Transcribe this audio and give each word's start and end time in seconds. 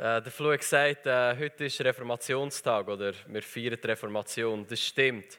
Äh, 0.00 0.22
der 0.22 0.32
Flo 0.32 0.50
hat 0.50 0.60
gesagt, 0.60 1.04
äh, 1.04 1.36
heute 1.36 1.66
ist 1.66 1.78
Reformationstag 1.78 2.88
oder 2.88 3.12
wir 3.26 3.42
feiern 3.42 3.76
die 3.82 3.86
Reformation. 3.86 4.66
Das 4.66 4.80
stimmt. 4.80 5.38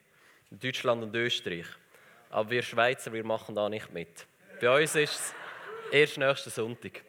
In 0.52 0.60
Deutschland 0.60 1.02
und 1.02 1.16
Österreich. 1.16 1.66
Aber 2.30 2.52
wir 2.52 2.62
Schweizer, 2.62 3.12
wir 3.12 3.24
machen 3.24 3.56
da 3.56 3.68
nicht 3.68 3.92
mit. 3.92 4.28
Bei 4.60 4.80
uns 4.80 4.94
ist 4.94 5.14
es 5.14 5.34
erst 5.92 6.20
nächsten 6.20 6.52
Sonntag. 6.52 7.02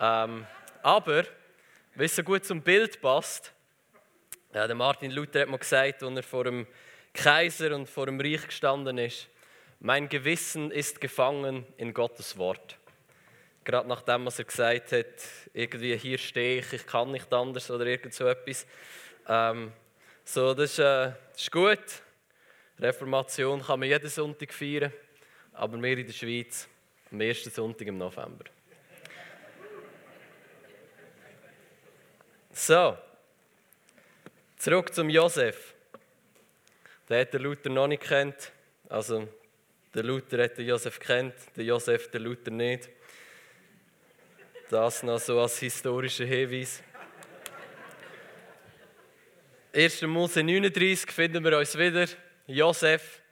Ähm, 0.00 0.44
aber, 0.82 1.22
wenn 1.94 2.06
es 2.06 2.16
so 2.16 2.24
gut 2.24 2.44
zum 2.44 2.62
Bild 2.62 3.00
passt, 3.00 3.52
äh, 4.52 4.66
der 4.66 4.74
Martin 4.74 5.12
Luther 5.12 5.42
hat 5.42 5.48
mal 5.48 5.58
gesagt, 5.58 6.02
als 6.02 6.16
er 6.16 6.22
vor 6.24 6.42
dem 6.42 6.66
Kaiser 7.14 7.76
und 7.76 7.88
vor 7.88 8.06
dem 8.06 8.20
Reich 8.20 8.44
gestanden 8.44 8.98
ist, 8.98 9.28
mein 9.78 10.08
Gewissen 10.08 10.72
ist 10.72 11.00
gefangen 11.00 11.64
in 11.76 11.94
Gottes 11.94 12.36
Wort. 12.36 12.76
Gerade 13.68 13.86
nachdem, 13.86 14.24
was 14.24 14.38
er 14.38 14.46
gesagt 14.46 14.92
hat, 14.92 15.06
irgendwie 15.52 15.94
hier 15.98 16.16
stehe 16.16 16.60
ich, 16.60 16.72
ich 16.72 16.86
kann 16.86 17.12
nicht 17.12 17.30
anders 17.30 17.70
oder 17.70 17.84
irgend 17.84 18.14
so 18.14 18.26
etwas. 18.26 18.66
Ähm, 19.28 19.72
so, 20.24 20.54
das 20.54 20.70
ist, 20.70 20.78
äh, 20.78 21.12
das 21.32 21.42
ist 21.42 21.52
gut. 21.52 21.84
Reformation 22.78 23.60
kann 23.60 23.78
man 23.80 23.90
jeden 23.90 24.08
Sonntag 24.08 24.54
feiern, 24.54 24.90
aber 25.52 25.82
wir 25.82 25.98
in 25.98 26.06
der 26.06 26.14
Schweiz 26.14 26.66
am 27.12 27.20
ersten 27.20 27.50
Sonntag 27.50 27.86
im 27.88 27.98
November. 27.98 28.46
So, 32.50 32.96
zurück 34.56 34.94
zum 34.94 35.10
Josef. 35.10 35.74
Den 37.06 37.20
hat 37.20 37.34
der 37.34 37.40
Luther 37.40 37.68
noch 37.68 37.86
nicht 37.86 38.02
kennt. 38.02 38.50
Also 38.88 39.28
der 39.92 40.04
Luther 40.04 40.42
hat 40.42 40.56
den 40.56 40.68
Josef 40.68 40.98
kennt, 40.98 41.34
der 41.54 41.64
Josef 41.64 42.10
den 42.10 42.22
Luther 42.22 42.50
nicht. 42.50 42.88
Das 44.70 45.02
noch 45.02 45.18
so 45.18 45.40
als 45.40 45.58
historischer 45.60 46.26
Hinweis. 46.26 46.82
1. 49.74 50.02
Mose 50.02 50.42
39 50.42 51.10
finden 51.10 51.42
wir 51.42 51.56
uns 51.56 51.78
wieder. 51.78 52.06
Josef 52.46 53.22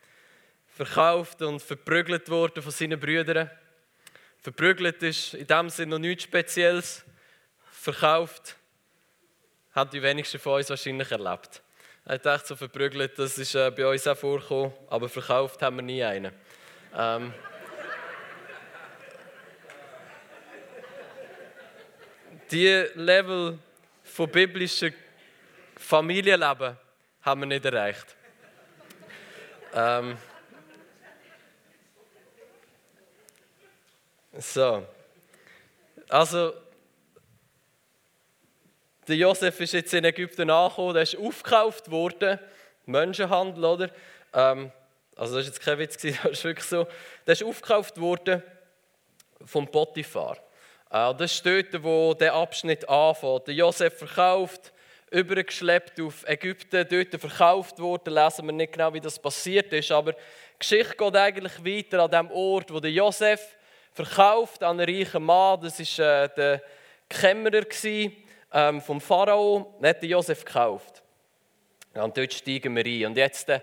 verkauft 0.69 1.43
und 1.43 1.61
verprügelt 1.61 2.31
worden 2.31 2.63
von 2.63 2.73
seinen 2.73 2.99
Brüdern. 2.99 3.51
Verprügelt 4.39 5.03
ist 5.03 5.35
in 5.35 5.47
dem 5.47 5.69
Sinne 5.69 5.91
noch 5.91 5.99
nichts 5.99 6.25
Spezielles. 6.25 7.05
Verkauft 7.71 8.57
hat 9.73 9.93
die 9.93 10.03
wenigsten 10.03 10.39
von 10.39 10.55
uns 10.55 10.71
wahrscheinlich 10.71 11.11
erlebt. 11.11 11.63
Ich 12.11 12.21
dachte, 12.23 12.47
so 12.47 12.57
verprügelt, 12.57 13.19
das 13.19 13.37
ist 13.37 13.55
äh, 13.55 13.71
bei 13.71 13.87
uns 13.87 14.07
auch 14.07 14.17
vorgekommen, 14.17 14.73
aber 14.89 15.11
verkauft 15.11 15.61
haben 15.61 15.77
wir 15.77 15.83
nie 15.83 16.03
einen. 16.03 16.33
Ähm, 16.97 17.35
die 22.51 22.87
Level 22.95 23.59
von 24.03 24.31
biblischem 24.31 24.93
Familienleben 25.77 26.77
haben 27.23 27.41
wir 27.41 27.47
nicht 27.47 27.65
erreicht. 27.65 28.17
Ähm, 29.75 30.17
so. 34.39 34.87
Also, 36.09 36.53
der 39.09 39.17
Josef 39.17 39.61
ist 39.61 39.73
jetzt 39.73 39.95
in 39.95 40.05
Ägypten 40.05 40.51
angekommen, 40.51 40.95
der 40.95 41.03
ist 41.03 41.17
aufgekauft 41.17 41.91
worden, 41.91 42.39
Menschenhandel, 42.87 43.65
oder? 43.65 43.91
Ähm, 44.33 44.73
also 45.17 45.37
das 45.37 45.45
war 45.45 45.53
jetzt 45.53 45.61
kein 45.61 45.79
Witz, 45.79 45.97
das 45.97 46.25
ist 46.31 46.45
wirklich 46.45 46.67
so. 46.67 46.87
Der 47.27 47.33
ist 47.33 47.43
aufgekauft 47.43 48.01
worden 48.01 48.43
vom 49.45 49.67
Potiphar. 49.71 50.39
Äh, 50.91 51.15
das 51.15 51.35
ist 51.35 51.47
dort, 51.47 51.83
wo 51.83 52.15
der 52.15 52.35
Abschnitt 52.35 52.89
anfängt. 52.89 53.49
Josef 53.49 53.99
verkauft, 53.99 54.73
übergeschleppt 55.11 56.01
auf 56.01 56.27
Ägypten, 56.29 56.87
dort 56.89 57.21
verkauft 57.21 57.79
worden. 57.79 58.15
Lesen 58.15 58.47
wir 58.47 58.53
nicht 58.53 58.73
genau, 58.73 58.93
wie 58.93 59.01
das 59.01 59.19
passiert 59.19 59.73
ist, 59.73 59.93
aber 59.93 60.13
die 60.13 60.19
Geschichte 60.59 60.97
geht 60.97 61.17
eigentlich 61.17 61.65
weiter 61.65 62.05
an 62.05 62.11
dem 62.11 62.31
Ort, 62.31 62.73
wo 62.73 62.81
der 62.81 62.91
Josef 62.91 63.57
verkauft 63.93 64.63
an 64.63 64.81
einen 64.81 64.97
reichen 64.97 65.23
Mann. 65.23 65.61
Das 65.61 65.79
war 65.79 66.25
äh, 66.25 66.29
der 66.37 66.63
Kämmerer 67.09 67.65
ähm, 68.53 68.81
vom 68.81 69.01
Pharao. 69.01 69.77
Der 69.81 69.91
hat 69.91 70.03
den 70.03 70.11
Josef 70.11 70.45
gekauft. 70.45 71.03
und 71.95 72.17
dort 72.17 72.33
steigen 72.33 72.75
wir 72.77 72.85
ein. 72.85 73.07
Und 73.07 73.17
jetzt... 73.17 73.49
Äh, 73.49 73.61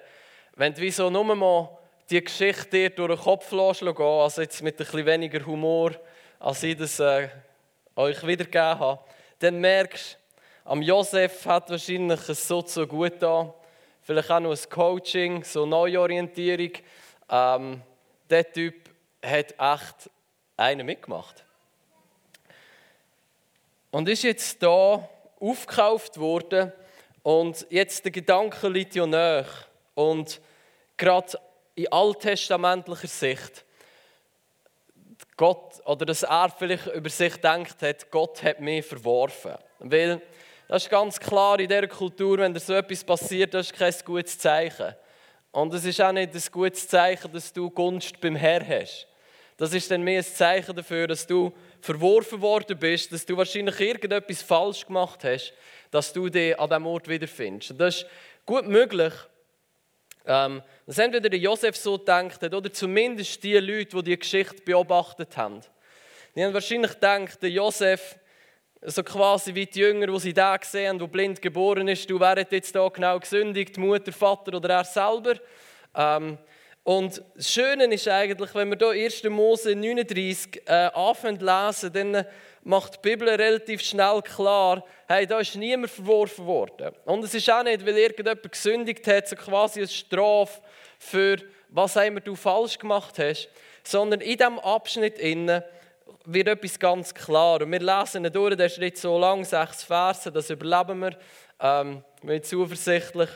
wenn 0.56 0.74
du 0.74 0.82
wie 0.82 0.92
so 0.92 1.10
nur 1.10 1.24
mal 1.36 1.70
die 2.10 2.24
Geschichte 2.24 2.70
dir 2.70 2.90
durch 2.92 3.16
den 3.16 3.24
Kopf 3.24 3.52
lässt, 3.52 3.82
also 3.82 4.42
jetzt 4.42 4.62
mit 4.62 4.76
ein 4.76 4.86
bisschen 4.86 5.06
weniger 5.06 5.44
Humor, 5.46 5.92
als 6.44 6.62
ich 6.62 6.76
das 6.76 7.00
äh, 7.00 7.30
euch 7.96 8.22
wiedergegeben 8.28 8.80
habe, 8.80 9.00
dann 9.40 9.62
merkst 9.62 10.18
du, 10.66 10.70
am 10.72 10.82
Josef 10.82 11.46
hat 11.46 11.70
wahrscheinlich 11.70 12.28
es 12.28 12.46
so 12.46 12.62
zu 12.62 12.86
gut 12.86 13.14
da, 13.22 13.54
vielleicht 14.02 14.30
auch 14.30 14.42
noch 14.42 14.52
ein 14.52 14.70
Coaching, 14.70 15.46
so 15.46 15.66
Neuorientierung. 15.66 16.72
Ähm, 17.30 17.82
der 18.30 18.52
Typ 18.52 18.90
hat 19.24 19.52
echt 19.58 20.10
einen 20.58 20.86
mitgemacht. 20.86 21.46
Und 23.92 24.10
ist 24.10 24.24
jetzt 24.24 24.62
da 24.62 25.08
aufgekauft 25.40 26.20
worden 26.20 26.74
und 27.22 27.66
jetzt 27.70 28.04
der 28.04 28.12
Gedanke 28.12 28.68
liegt 28.68 28.96
ja 28.96 29.06
nach. 29.06 29.66
Und 29.96 30.42
gerade 30.98 31.40
in 31.76 31.90
alttestamentlicher 31.90 33.08
Sicht, 33.08 33.64
Gott, 35.36 35.82
oder 35.86 36.06
dass 36.06 36.24
er 36.24 36.50
vielleicht 36.50 36.88
über 36.88 37.10
sich 37.10 37.36
denkt 37.38 37.82
hat, 37.82 38.12
Gott 38.12 38.44
hat 38.44 38.60
mich 38.60 38.86
verworfen. 38.86 39.56
Weil 39.80 40.22
das 40.68 40.84
ist 40.84 40.90
ganz 40.90 41.20
klar 41.20 41.60
in 41.60 41.68
dieser 41.68 41.88
Kultur, 41.88 42.38
wenn 42.38 42.58
so 42.58 42.74
etwas 42.74 43.04
passiert, 43.04 43.54
das 43.54 43.68
ist 43.68 43.78
kein 43.78 43.94
gutes 44.06 44.38
Zeichen. 44.38 44.96
Und 45.52 45.74
es 45.74 45.86
ist 45.86 46.02
auch 46.02 46.12
nicht 46.12 46.34
ein 46.34 46.42
gutes 46.52 46.88
Zeichen, 46.88 47.32
dass 47.32 47.54
du 47.54 47.70
Gunst 47.70 48.20
beim 48.22 48.36
Herrn 48.36 48.68
hast. 48.68 49.08
Das 49.58 49.74
ist 49.74 49.92
dann 49.92 50.04
mehr 50.04 50.20
ein 50.20 50.26
Zeichen 50.26 50.76
dafür, 50.76 51.08
dass 51.08 51.28
du 51.28 51.54
verworfen 51.80 52.42
worden 52.42 52.78
bist, 52.78 53.12
dass 53.12 53.26
du 53.26 53.38
wahrscheinlich 53.38 53.80
irgendetwas 53.80 54.42
falsch 54.42 54.86
gemacht 54.86 55.24
hast, 55.24 55.54
dass 55.92 56.12
du 56.12 56.30
dich 56.30 56.60
an 56.60 56.70
diesem 56.70 56.88
Ort 56.88 57.08
wiederfindest. 57.08 57.72
Und 57.72 57.78
das 57.78 57.98
ist 57.98 58.06
gut 58.46 58.68
möglich, 58.68 59.14
ähm, 60.26 60.62
dass 60.86 60.98
entweder 60.98 61.30
der 61.30 61.40
Josef 61.40 61.76
so 61.76 61.98
gedacht 61.98 62.42
hat 62.42 62.54
oder 62.54 62.72
zumindest 62.72 63.44
die 63.44 63.58
Leute, 63.58 63.98
die 63.98 64.04
die 64.04 64.20
Geschichte 64.20 64.62
beobachtet 64.64 65.36
haben. 65.38 65.62
Die 66.36 66.44
haben 66.44 66.54
wahrscheinlich 66.54 66.94
gedacht, 66.94 67.42
der 67.42 67.50
Josef, 67.50 68.18
so 68.82 69.04
quasi 69.04 69.54
wie 69.54 69.66
die 69.66 69.80
Jünger, 69.80 70.08
die 70.08 70.20
sie 70.20 70.34
da 70.34 70.58
gesehen 70.58 70.90
haben, 70.90 71.02
wo 71.02 71.08
blind 71.08 71.42
geboren 71.42 71.88
ist, 71.88 72.10
du 72.10 72.20
wärst 72.20 72.52
jetzt 72.52 72.76
da 72.76 72.88
genau 72.90 73.20
gesündigt, 73.20 73.78
Mutter, 73.78 74.12
Vater 74.12 74.56
oder 74.56 74.70
er 74.70 74.84
selber. 74.84 75.36
Ähm, 75.96 76.38
und 76.84 77.24
das 77.36 77.50
Schöne 77.50 77.86
ist 77.86 78.08
eigentlich, 78.10 78.54
wenn 78.54 78.70
wir 78.70 78.94
hier 78.94 79.06
1. 79.06 79.24
Mose 79.24 79.74
39 79.74 80.64
äh, 80.66 80.72
anfangen 80.94 81.40
lesen, 81.40 81.94
dann 81.94 82.26
macht 82.64 82.96
die 82.96 83.10
Bibel 83.10 83.30
relativ 83.30 83.82
schnell 83.82 84.22
klar, 84.22 84.84
hey, 85.08 85.26
da 85.26 85.40
ist 85.40 85.56
niemand 85.56 85.92
verworfen 85.92 86.46
worden. 86.46 86.94
Und 87.06 87.24
es 87.24 87.34
ist 87.34 87.50
auch 87.50 87.64
nicht, 87.64 87.86
weil 87.86 87.98
irgendjemand 87.98 88.52
gesündigt 88.52 89.08
hat, 89.08 89.30
so 89.30 89.36
quasi 89.38 89.80
eine 89.80 89.88
Strafe 89.88 90.62
für 91.00 91.38
was 91.70 91.96
immer 91.96 92.20
du 92.20 92.36
falsch 92.36 92.78
gemacht 92.78 93.18
hast, 93.18 93.50
sondern 93.84 94.22
in 94.22 94.38
diesem 94.38 94.60
Abschnitt 94.60 95.18
innen 95.20 95.64
wird 96.26 96.48
etwas 96.48 96.80
ganz 96.80 97.14
klar. 97.14 97.62
Und 97.62 97.72
wir 97.72 97.80
lesen 97.80 98.24
durch, 98.32 98.56
der 98.56 98.80
nicht 98.80 98.98
so 98.98 99.18
lang, 99.18 99.44
sechs 99.44 99.84
Verse, 99.84 100.32
das 100.32 100.50
überleben 100.50 101.00
wir. 101.00 101.18
Ähm, 101.60 102.04
sind 102.24 102.46
zuversichtlich. 102.46 103.30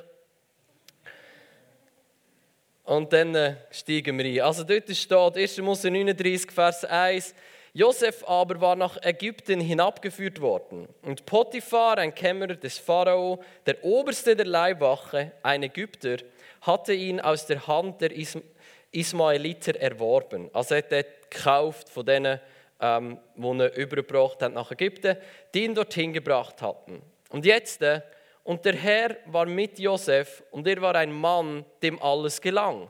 Und 2.87 3.11
dann 3.11 3.35
äh, 3.35 3.55
steigen 3.69 4.17
wir 4.17 4.25
ein. 4.25 4.47
Also 4.47 4.63
dort 4.63 4.89
steht 4.95 5.37
1. 5.37 5.57
Mose 5.57 5.91
39, 5.91 6.49
Vers 6.49 6.85
1. 6.85 7.35
Josef 7.73 8.23
aber 8.25 8.61
war 8.61 8.77
nach 8.77 8.97
Ägypten 9.03 9.59
hinabgeführt 9.59 10.39
worden. 10.39 10.87
Und 11.01 11.25
Potiphar, 11.25 11.97
ein 11.97 12.15
Kämmerer 12.15 12.55
des 12.55 12.79
Pharao, 12.79 13.43
der 13.65 13.83
Oberste 13.83 14.37
der 14.37 14.45
Leibwache, 14.45 15.33
ein 15.43 15.63
Ägypter, 15.63 16.15
hatte 16.61 16.93
ihn 16.93 17.19
aus 17.19 17.45
der 17.45 17.67
Hand 17.67 17.99
der 17.99 18.11
Ism 18.15 18.39
Ismaeliter 18.93 19.75
erworben. 19.75 20.49
Also 20.53 20.75
er 20.75 20.77
hat 20.77 20.91
er 20.93 21.03
gekauft 21.03 21.89
von 21.89 22.05
denen, 22.05 22.39
ähm, 22.79 23.19
die 23.35 23.59
er 23.59 23.75
übergebracht 23.75 24.41
hat 24.41 24.53
nach 24.53 24.71
Ägypten, 24.71 25.17
die 25.53 25.65
ihn 25.65 25.75
dorthin 25.75 26.13
gebracht 26.13 26.61
hatten. 26.61 27.01
Und 27.29 27.45
jetzt, 27.45 27.81
äh, 27.81 27.99
und 28.47 28.63
der 28.63 28.77
Herr 28.77 29.17
war 29.25 29.45
mit 29.45 29.77
Josef 29.77 30.41
und 30.51 30.65
er 30.67 30.81
war 30.81 30.95
ein 30.95 31.11
Mann, 31.11 31.65
dem 31.81 32.01
alles 32.01 32.39
gelang. 32.39 32.89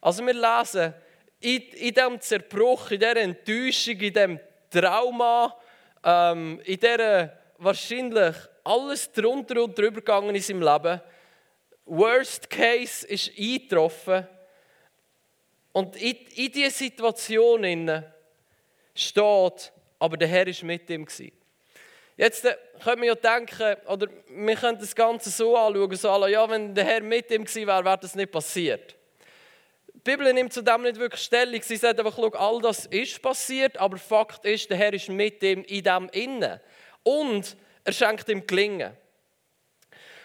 Also 0.00 0.24
wir 0.24 0.34
lesen, 0.34 0.94
in, 1.40 1.62
in 1.62 1.92
diesem 1.92 2.20
Zerbruch, 2.20 2.92
in 2.92 3.00
dieser 3.00 3.16
Enttäuschung, 3.16 3.98
in 3.98 4.12
diesem 4.12 4.40
Trauma, 4.70 5.52
ähm, 6.04 6.60
in 6.64 6.78
dieser 6.78 7.32
wahrscheinlich 7.58 8.36
alles 8.62 9.10
drunter 9.10 9.64
und 9.64 9.76
drüber 9.76 9.96
gegangen 9.96 10.36
in 10.36 10.40
seinem 10.40 10.62
Leben. 10.62 11.00
Worst 11.86 12.48
Case 12.48 13.04
ist 13.04 13.32
eingetroffen. 13.36 14.28
Und 15.72 15.96
in, 15.96 16.14
in 16.36 16.52
dieser 16.52 16.70
Situation 16.70 18.04
steht, 18.94 19.72
aber 19.98 20.16
der 20.16 20.28
Herr 20.28 20.46
war 20.46 20.64
mit 20.66 20.88
ihm. 20.88 21.04
Jetzt 22.16 22.44
äh, 22.44 22.56
könnte 22.82 22.98
man 22.98 23.08
ja 23.08 23.14
denken, 23.14 23.76
oder 23.86 24.06
wir 24.28 24.56
können 24.56 24.78
das 24.78 24.94
Ganze 24.94 25.30
so 25.30 25.56
anschauen, 25.56 25.96
so, 25.96 26.26
ja, 26.26 26.48
wenn 26.48 26.74
der 26.74 26.84
Herr 26.84 27.02
mit 27.02 27.30
ihm 27.30 27.44
gewesen 27.44 27.66
wäre, 27.66 27.84
wäre 27.84 27.98
das 27.98 28.14
nicht 28.14 28.30
passiert. 28.30 28.94
Die 29.92 30.10
Bibel 30.10 30.32
nimmt 30.32 30.52
zu 30.52 30.62
dem 30.62 30.82
nicht 30.82 30.98
wirklich 30.98 31.22
Stellung. 31.22 31.60
Sie 31.62 31.76
sagt 31.76 31.98
einfach, 31.98 32.14
schau, 32.14 32.28
all 32.30 32.60
das 32.60 32.86
ist 32.86 33.20
passiert, 33.22 33.78
aber 33.78 33.96
Fakt 33.96 34.44
ist, 34.44 34.70
der 34.70 34.76
Herr 34.76 34.92
ist 34.92 35.08
mit 35.08 35.42
ihm 35.42 35.62
in 35.64 35.82
dem 35.82 36.08
innen. 36.12 36.60
Und 37.02 37.56
er 37.84 37.92
schenkt 37.92 38.28
ihm 38.28 38.46
Gelingen. 38.46 38.96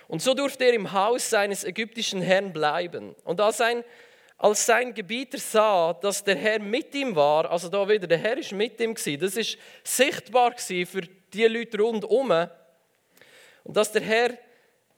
Und 0.08 0.22
so 0.22 0.34
durfte 0.34 0.66
er 0.66 0.74
im 0.74 0.92
Haus 0.92 1.30
seines 1.30 1.64
ägyptischen 1.64 2.22
Herrn 2.22 2.52
bleiben. 2.52 3.16
Und 3.24 3.40
als, 3.40 3.62
ein, 3.62 3.84
als 4.38 4.66
sein 4.66 4.94
Gebieter 4.94 5.38
sah, 5.38 5.94
dass 5.94 6.24
der 6.24 6.36
Herr 6.36 6.60
mit 6.60 6.94
ihm 6.96 7.16
war, 7.16 7.50
also 7.50 7.70
da 7.70 7.88
wieder, 7.88 8.08
der 8.08 8.18
Herr 8.18 8.38
ist 8.38 8.52
mit 8.52 8.80
ihm 8.80 8.96
gewesen, 8.96 9.20
das 9.22 9.38
ist 9.38 9.58
sichtbar 9.84 10.56
für 10.58 11.02
die 11.34 11.46
Leute 11.46 11.80
rundherum. 11.80 12.32
Und 13.64 13.78
dass 13.78 13.92
der 13.92 14.02
Herr 14.02 14.38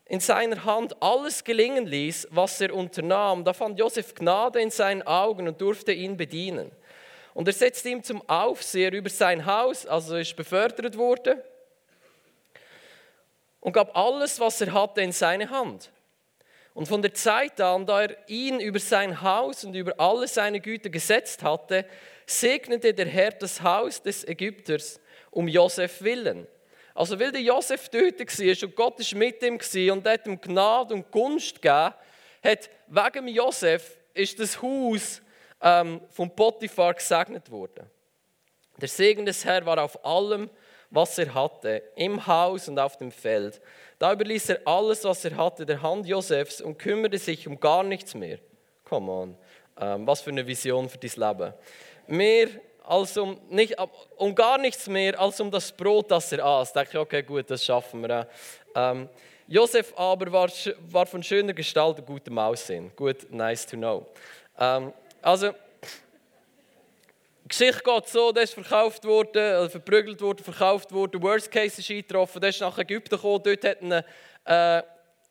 in 0.06 0.20
seiner 0.20 0.66
Hand 0.66 1.02
alles 1.02 1.44
gelingen 1.44 1.86
ließ, 1.86 2.28
was 2.32 2.60
er 2.60 2.74
unternahm. 2.74 3.46
Da 3.46 3.54
fand 3.54 3.80
Josef 3.80 4.14
Gnade 4.14 4.62
in 4.62 4.70
seinen 4.70 5.04
Augen 5.04 5.48
und 5.48 5.62
durfte 5.62 5.94
ihn 5.94 6.18
bedienen. 6.18 6.70
Und 7.34 7.48
er 7.48 7.54
setzte 7.54 7.90
ihn 7.90 8.04
zum 8.04 8.28
Aufseher 8.30 8.92
über 8.92 9.10
sein 9.10 9.46
Haus, 9.46 9.86
also 9.86 10.18
ist 10.18 10.36
befördert 10.36 10.98
worden, 10.98 11.40
und 13.62 13.74
gab 13.74 13.96
alles, 13.96 14.40
was 14.40 14.60
er 14.60 14.74
hatte, 14.74 15.02
in 15.02 15.14
seine 15.14 15.50
Hand. 15.50 15.92
Und 16.74 16.88
von 16.88 17.02
der 17.02 17.14
Zeit 17.14 17.62
an, 17.62 17.86
da 17.86 18.04
er 18.04 18.18
ihn 18.28 18.60
über 18.60 18.80
sein 18.80 19.22
Haus 19.22 19.64
und 19.64 19.76
über 19.76 19.98
alle 19.98 20.28
seine 20.28 20.60
Güter 20.60 20.90
gesetzt 20.90 21.44
hatte, 21.44 21.86
segnete 22.26 22.94
der 22.94 23.08
Herr 23.08 23.32
das 23.32 23.62
Haus 23.62 24.02
des 24.02 24.28
Ägypters 24.28 25.00
um 25.32 25.48
Josef 25.48 26.02
willen. 26.02 26.48
Also 26.94 27.20
weil 27.20 27.32
der 27.32 27.42
Josef 27.42 27.90
dort 27.90 28.20
war 28.20 28.68
und 28.68 28.76
Gott 28.76 29.00
ist 29.00 29.16
mit 29.16 29.42
ihm 29.42 29.60
und 29.92 30.08
hat 30.08 30.28
ihm 30.28 30.40
Gnade 30.40 30.94
und 30.94 31.10
Gunst 31.12 31.62
gegeben, 31.62 31.94
hat 32.44 32.70
wegen 32.88 33.28
Josef 33.28 33.98
ist 34.14 34.40
das 34.40 34.62
Haus 34.62 35.22
ähm, 35.62 36.02
von 36.10 36.36
Potiphar 36.36 36.94
gesegnet 36.94 37.50
worden. 37.50 37.90
Der 38.80 38.88
Segen 38.88 39.26
des 39.26 39.46
Herrn 39.46 39.66
war 39.66 39.82
auf 39.82 40.04
allem, 40.04 40.50
was 40.90 41.18
er 41.18 41.34
hatte, 41.34 41.84
im 41.96 42.26
Haus 42.28 42.68
und 42.68 42.78
auf 42.78 42.98
dem 42.98 43.12
Feld. 43.12 43.62
Da 43.98 44.12
überließ 44.12 44.50
er 44.50 44.62
alles, 44.66 45.04
was 45.04 45.24
er 45.24 45.38
hatte, 45.38 45.66
der 45.66 45.82
Hand 45.82 46.08
Josefs 46.08 46.60
und 46.60 46.78
kümmerte 46.78 47.18
sich 47.18 47.48
um 47.48 47.60
gar 47.60 47.84
nichts 47.84 48.16
mehr. 48.16 48.40
Come 48.84 49.12
on, 49.12 49.38
ähm, 49.80 50.06
was 50.06 50.22
für 50.22 50.32
eine 50.32 50.46
Vision 50.46 50.90
für 50.90 50.98
dein 50.98 51.12
Leben. 51.16 51.54
Mehr 52.08 52.48
als 52.84 53.18
um, 53.18 53.40
nicht, 53.50 53.76
um 54.18 54.36
gar 54.36 54.58
nichts 54.58 54.88
mehr 54.88 55.20
als 55.20 55.40
um 55.40 55.52
das 55.52 55.72
Brot, 55.72 56.12
das 56.12 56.32
er 56.32 56.44
aß. 56.44 56.74
Da 56.74 56.84
dachte 56.84 56.98
ich, 56.98 57.02
okay, 57.02 57.24
gut, 57.24 57.50
das 57.50 57.64
schaffen 57.64 58.02
wir. 58.02 58.28
Ähm, 58.76 59.10
Josef 59.48 59.94
aber 59.98 60.32
war, 60.32 60.50
war 60.90 61.06
von 61.06 61.22
schöner 61.22 61.54
Gestalt 61.54 62.00
und 62.00 62.06
gutem 62.06 62.38
Aussehen. 62.38 62.92
Gut, 62.96 63.30
nice 63.32 63.66
to 63.66 63.76
know. 63.76 64.06
Ähm, 64.58 64.94
also, 65.22 65.52
Geschichte 67.48 67.84
geht 67.84 68.08
so, 68.08 68.32
der 68.32 68.44
ist 68.44 68.54
verkauft 68.54 69.04
worden, 69.04 69.70
verprügelt 69.70 70.22
worden, 70.22 70.42
verkauft 70.42 70.92
worden. 70.94 71.22
Worst 71.22 71.52
Case 71.52 71.82
ist 71.82 71.90
eingetroffen, 71.90 72.40
der 72.40 72.50
ist 72.50 72.62
nach 72.62 72.78
Ägypten 72.78 73.16
gekommen, 73.16 73.44
dort 73.44 73.66
hat 73.66 73.82
ihn, 73.82 73.92
äh, 73.92 74.84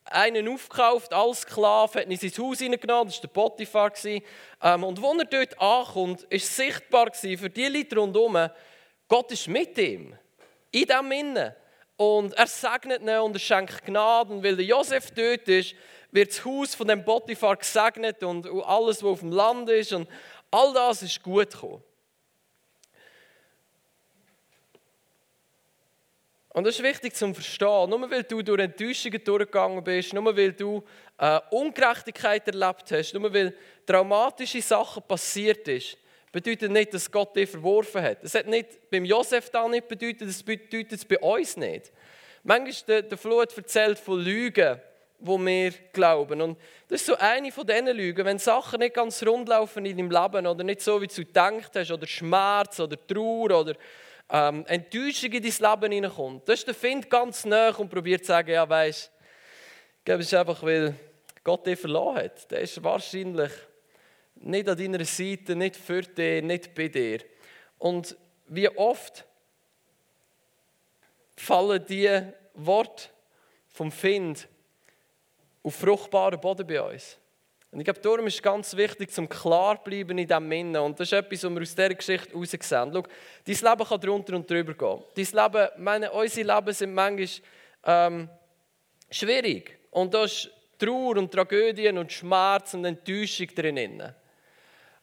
einen 0.05 0.49
aufgekauft 0.49 1.13
als 1.13 1.43
Sklave, 1.43 2.01
hat 2.01 2.07
ihn 2.07 2.13
in 2.13 2.19
sein 2.19 2.45
Haus 2.45 2.59
hineingenommen, 2.59 3.07
das 3.07 3.17
war 3.17 3.23
der 3.23 3.29
Potiphar. 3.29 3.93
Ähm, 4.05 4.85
und 4.85 5.05
als 5.05 5.19
er 5.19 5.25
dort 5.25 5.61
ankommt, 5.61 6.23
ist 6.25 6.57
sichtbar 6.57 7.13
für 7.13 7.51
die 7.51 7.67
Leute 7.67 7.97
rundherum, 7.97 8.49
Gott 9.09 9.33
ist 9.33 9.49
mit 9.49 9.77
ihm, 9.79 10.17
in 10.71 10.87
diesem 10.87 11.13
Innen. 11.13 11.53
Und 11.97 12.33
er 12.35 12.47
segnet 12.47 13.03
ihn 13.03 13.19
und 13.19 13.35
er 13.35 13.41
schenkt 13.41 13.85
Gnade. 13.85 14.33
Und 14.33 14.43
weil 14.43 14.57
der 14.57 14.65
Josef 14.65 15.11
dort 15.11 15.47
ist, 15.49 15.75
wird 16.11 16.31
das 16.31 16.45
Haus 16.45 16.75
von 16.75 16.89
dem 16.89 17.05
Potiphar 17.05 17.57
gesegnet 17.57 18.23
und 18.23 18.47
alles, 18.65 19.03
was 19.03 19.11
auf 19.11 19.21
dem 19.21 19.33
Land 19.33 19.69
ist. 19.69 19.93
Und 19.93 20.09
all 20.51 20.73
das 20.73 21.03
ist 21.03 21.23
gut 21.23 21.51
gekommen. 21.51 21.83
Und 26.53 26.65
das 26.65 26.77
ist 26.77 26.83
wichtig 26.83 27.15
zu 27.15 27.33
verstehen. 27.33 27.91
Nur 27.91 28.11
weil 28.11 28.25
du 28.25 28.43
durch 28.43 28.61
Enttäuschungen 28.61 29.23
durchgegangen 29.23 29.85
bist, 29.85 30.13
nur 30.13 30.37
weil 30.37 30.53
du 30.53 30.83
äh, 31.19 31.39
Ungerechtigkeit 31.51 32.47
erlebt 32.49 32.91
hast, 32.91 33.15
nur 33.15 33.33
weil 33.33 33.55
traumatische 33.87 34.61
Sachen 34.61 35.03
passiert 35.03 35.67
ist, 35.69 35.97
bedeutet 36.33 36.71
nicht, 36.73 36.93
dass 36.93 37.11
Gott 37.11 37.37
dich 37.37 37.51
verworfen 37.51 38.03
hat. 38.03 38.25
Das 38.25 38.35
hat 38.35 38.47
nicht 38.47 38.91
beim 38.91 39.05
Josef 39.05 39.51
da 39.51 39.69
nicht 39.69 39.87
bedeutet, 39.87 40.29
das 40.29 40.43
bedeutet 40.43 40.93
es 40.93 41.05
bei 41.05 41.19
uns 41.19 41.57
nicht. 41.57 41.93
Manchmal 42.43 42.75
der, 42.87 43.03
der 43.03 43.19
Flut 43.19 43.57
erzählt 43.57 43.99
von 43.99 44.19
Lügen, 44.19 44.81
wo 45.21 45.39
wir 45.39 45.73
glauben. 45.93 46.41
Und 46.41 46.59
das 46.89 47.03
ist 47.03 47.07
so 47.07 47.17
eine 47.17 47.53
von 47.53 47.67
diesen 47.67 47.89
Lügen. 47.89 48.25
Wenn 48.25 48.39
Sachen 48.39 48.81
nicht 48.81 48.95
ganz 48.95 49.23
rund 49.25 49.49
laufen 49.49 49.85
in 49.85 49.97
deinem 49.97 50.11
Leben 50.11 50.47
oder 50.47 50.65
nicht 50.65 50.81
so, 50.81 51.01
wie 51.01 51.07
du 51.07 51.15
gedacht 51.15 51.73
hast, 51.75 51.91
oder 51.91 52.07
Schmerz 52.07 52.81
oder 52.81 52.97
Trauer 53.07 53.61
oder 53.61 53.75
ähm, 54.31 54.65
Enttäuschung 54.67 55.33
in 55.33 55.43
dein 55.43 55.71
Leben 55.71 55.93
hineinkommt, 55.93 56.49
das 56.49 56.61
ist 56.61 56.67
der 56.69 56.75
Find 56.75 57.11
ganz 57.11 57.45
nah 57.45 57.71
und 57.77 57.89
probiert 57.89 58.23
zu 58.23 58.29
sagen, 58.29 58.51
ja 58.51 58.69
weisst, 58.69 59.11
glaube, 60.11 60.23
es 60.23 60.35
einfach, 60.35 60.61
weil 60.65 60.97
Gott 61.45 61.67
dich 61.67 61.79
verloren 61.79 62.17
hat. 62.17 62.51
Der 62.51 62.61
ist 62.61 62.83
wahrscheinlich 62.83 63.53
nicht 64.35 64.69
an 64.69 64.77
deiner 64.77 65.05
Seite, 65.05 65.55
nicht 65.55 65.77
für 65.77 66.03
dich, 66.03 66.43
nicht 66.43 66.75
bei 66.75 66.89
dir. 66.89 67.21
Und 67.79 68.17
wie 68.47 68.69
oft 68.69 69.25
fallen 71.37 71.85
die 71.89 72.23
Worte 72.55 73.09
vom 73.69 73.93
Find 73.93 74.49
auf 75.63 75.77
fruchtbaren 75.77 76.41
Boden 76.41 76.67
bei 76.67 76.83
uns. 76.83 77.17
Und 77.73 77.79
ich 77.79 77.85
glaube, 77.85 78.01
darum 78.01 78.27
ist 78.27 78.35
es 78.35 78.43
ganz 78.43 78.77
wichtig, 78.77 79.13
zum 79.13 79.29
klar 79.29 79.83
bleiben 79.83 80.19
in 80.19 80.27
diesem 80.27 80.51
Innen. 80.51 80.83
Und 80.83 80.99
das 80.99 81.09
ist 81.09 81.13
etwas, 81.13 81.45
was 81.45 81.51
wir 81.53 81.63
aus 81.63 81.75
dieser 81.75 81.95
Geschichte 81.95 82.31
heraussehen. 82.33 82.93
Schau, 82.93 83.03
dein 83.45 83.71
Leben 83.79 83.89
kann 83.89 84.01
drunter 84.01 84.35
und 84.35 84.51
drüber 84.51 84.75
gehen. 84.75 85.05
Dein 85.15 85.45
Leben, 85.45 85.69
meine, 85.79 86.11
unsere 86.11 86.55
Leben 86.55 86.73
sind 86.73 86.95
manchmal 86.95 87.29
ähm, 87.85 88.29
schwierig. 89.09 89.79
Und 89.91 90.13
da 90.13 90.25
ist 90.25 90.51
Trauer 90.79 91.17
und 91.17 91.31
Tragödien 91.31 91.97
und 91.99 92.11
Schmerz 92.11 92.75
und 92.75 92.85
Enttäuschung 92.85 93.47
drin. 93.55 94.03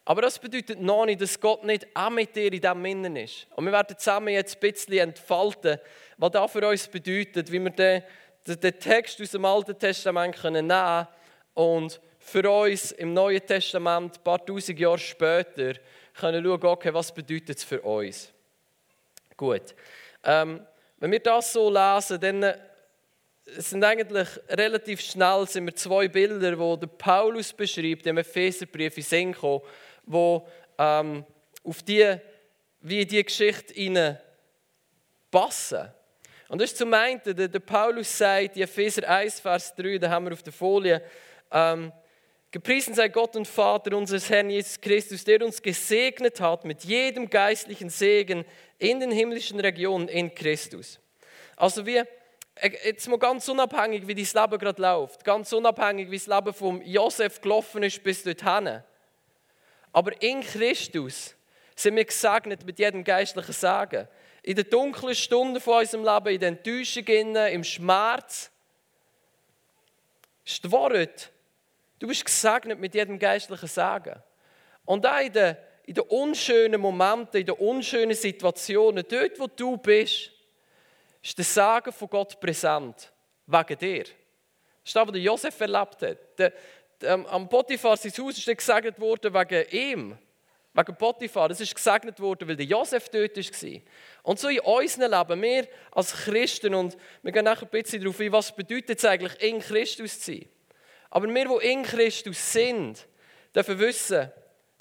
Aber 0.04 0.22
das 0.22 0.40
bedeutet 0.40 0.82
noch 0.82 1.06
nicht, 1.06 1.22
dass 1.22 1.40
Gott 1.40 1.64
nicht 1.64 1.88
auch 1.94 2.10
mit 2.10 2.36
dir 2.36 2.52
in 2.52 2.62
diesem 2.62 2.86
Innen 2.86 3.16
ist. 3.16 3.48
Und 3.56 3.66
wir 3.66 3.72
werden 3.72 3.98
zusammen 3.98 4.30
jetzt 4.30 4.56
ein 4.56 4.72
bisschen 4.72 4.98
entfalten, 4.98 5.80
was 6.18 6.32
das 6.32 6.52
für 6.52 6.68
uns 6.68 6.88
bedeutet, 6.88 7.52
wie 7.52 7.60
wir 7.60 7.72
den, 7.72 8.04
den 8.46 8.80
Text 8.80 9.22
aus 9.22 9.32
dem 9.32 9.46
Alten 9.46 9.78
Testament 9.78 10.44
nehmen 10.44 10.62
können 10.64 11.08
und 11.54 12.00
für 12.28 12.52
uns 12.52 12.92
im 12.92 13.14
Neuen 13.14 13.46
Testament, 13.46 14.18
ein 14.18 14.24
paar 14.24 14.46
tausend 14.46 14.78
Jahre 14.78 14.98
später, 14.98 15.76
können 16.14 16.44
schauen, 16.44 16.66
okay, 16.66 16.94
was 16.94 17.14
bedeutet 17.14 17.58
es 17.58 17.64
für 17.64 17.82
uns. 17.82 18.34
Gut. 19.38 19.74
Ähm, 20.26 20.60
wenn 20.98 21.12
wir 21.12 21.22
das 21.22 21.54
so 21.54 21.70
lesen, 21.70 22.20
dann 22.20 22.44
äh, 22.44 22.58
sind 23.46 23.82
eigentlich 23.82 24.28
relativ 24.50 25.00
schnell 25.00 25.48
sind 25.48 25.68
wir 25.68 25.76
zwei 25.76 26.10
Bilder, 26.10 26.60
wo 26.60 26.76
der 26.76 26.88
Paulus 26.88 27.54
beschreibt, 27.54 28.06
im 28.06 28.18
Epheserbrief 28.18 29.14
in 29.14 29.34
kommen, 29.34 29.62
wo 30.06 30.46
ähm, 30.78 31.24
auf 31.64 31.82
die, 31.82 32.14
wie 32.82 33.06
die 33.06 33.24
Geschichte 33.24 34.20
passen. 35.32 35.88
Und 36.50 36.60
das 36.60 36.72
ist 36.72 36.78
zum 36.78 36.94
einen, 36.94 37.22
der, 37.24 37.48
der 37.48 37.60
Paulus 37.60 38.18
sagt, 38.18 38.58
in 38.58 38.64
Epheser 38.64 39.08
1, 39.08 39.40
Vers 39.40 39.74
3, 39.76 39.98
da 39.98 40.10
haben 40.10 40.26
wir 40.26 40.34
auf 40.34 40.44
der 40.44 40.52
Folie, 40.52 41.02
ähm, 41.52 41.94
Gepriesen 42.52 42.94
sei 42.94 43.10
Gott 43.10 43.36
und 43.36 43.48
Vater 43.48 43.96
unseres 43.96 44.30
Herrn 44.30 44.50
Jesus 44.50 44.80
Christus, 44.80 45.26
der 45.26 45.44
uns 45.44 45.62
gesegnet 45.62 46.40
hat 46.40 46.64
mit 46.64 46.86
jedem 46.86 47.30
geistlichen 47.30 47.90
Segen 47.90 48.46
in 48.80 49.02
den 49.02 49.12
himmlischen 49.12 49.60
Regionen 49.60 50.08
in 50.08 50.34
Christus. 50.34 51.00
Also 51.58 51.86
wir, 51.86 52.08
äh, 52.56 52.72
jetzt 52.86 53.08
mal 53.10 53.20
ganz 53.20 53.50
unabhängig, 53.50 54.08
wie 54.08 54.16
dein 54.16 54.44
Leben 54.44 54.60
gerade 54.60 54.82
läuft, 54.82 55.26
ganz 55.26 55.52
unabhängig, 55.52 56.10
wie 56.10 56.18
das 56.18 56.28
Leben 56.28 56.54
von 56.54 56.82
Josef 56.86 57.42
gelaufen 57.42 57.84
ist 57.84 58.02
bis 58.02 58.24
dorthin. 58.24 58.82
Aber 59.92 60.22
in 60.22 60.42
Christus 60.42 61.36
sind 61.76 61.98
wir 61.98 62.06
gesegnet 62.06 62.66
mit 62.66 62.80
jedem 62.80 63.04
geistlichen 63.04 63.54
Segen. 63.54 64.08
In 64.42 64.56
den 64.56 64.70
dunklen 64.70 65.16
Stunden 65.16 65.60
von 65.60 65.80
unserem 65.80 66.06
Leben, 66.06 66.34
in 66.36 66.40
den 66.40 66.58
Enttäuschungen, 66.58 67.36
im 67.36 67.64
Schmerz, 67.66 68.52
ist 70.46 70.64
die 70.64 70.72
Wahrheit, 70.72 71.32
Du 72.00 72.08
bist 72.08 72.26
gesegnet 72.26 72.80
mit 72.80 72.94
jedem 72.94 73.18
geistlichen 73.18 73.68
Segen. 73.68 74.22
Und 74.86 75.06
auch 75.06 75.20
in 75.20 75.34
den, 75.34 75.58
in 75.86 75.96
den 75.96 76.04
unschönen 76.04 76.80
Momenten, 76.80 77.40
in 77.40 77.46
den 77.46 77.56
unschönen 77.56 78.16
Situationen, 78.16 79.04
dort, 79.08 79.40
wo 79.40 79.48
du 79.48 79.78
bist, 79.78 80.32
ist 81.24 81.38
der 81.38 81.46
Segen 81.46 81.92
von 81.92 82.10
Gott 82.10 82.40
präsent. 82.40 83.12
Wegen 83.48 83.78
dir. 83.78 84.04
Das 84.04 84.12
ist 84.84 84.96
das, 84.96 85.08
was 85.08 85.18
Josef 85.18 85.60
erlebt 85.62 86.02
hat. 86.02 86.18
Der, 86.38 86.54
der, 87.02 87.14
am 87.32 87.48
Potiphar, 87.48 87.98
sein 87.98 88.12
Haus 88.18 88.38
ist 88.38 88.58
gesegnet 88.58 89.00
worden 89.00 89.34
wegen 89.34 89.70
ihm. 89.70 90.18
wegen 90.74 90.96
Potiphar, 90.96 91.50
das 91.50 91.62
ist 91.62 91.74
gesegnet 91.74 92.20
worden, 92.20 92.48
weil 92.48 92.56
der 92.56 92.66
Josef 92.66 93.10
dort 93.10 93.38
war. 93.38 93.82
Und 94.24 94.40
so 94.40 94.50
in 94.50 94.60
unserem 94.60 95.12
Leben, 95.12 95.42
wir 95.42 95.68
als 95.92 96.14
Christen, 96.14 96.76
und 96.76 96.98
wir 97.24 97.32
gehen 97.32 97.46
nachher 97.46 97.64
ein 97.64 97.70
bisschen 97.70 98.02
darauf 98.02 98.20
ein, 98.20 98.32
was 98.32 98.56
bedeutet 98.56 99.00
es 99.00 99.06
eigentlich, 99.06 99.42
in 99.42 99.60
Christus 99.60 100.20
zu 100.20 100.34
sein. 100.34 100.50
Aber 101.10 101.28
wir, 101.28 101.60
die 101.60 101.72
in 101.72 101.84
Christus 101.84 102.54
sind, 102.54 103.08
dürfen 103.56 103.80
wissen, 103.80 104.32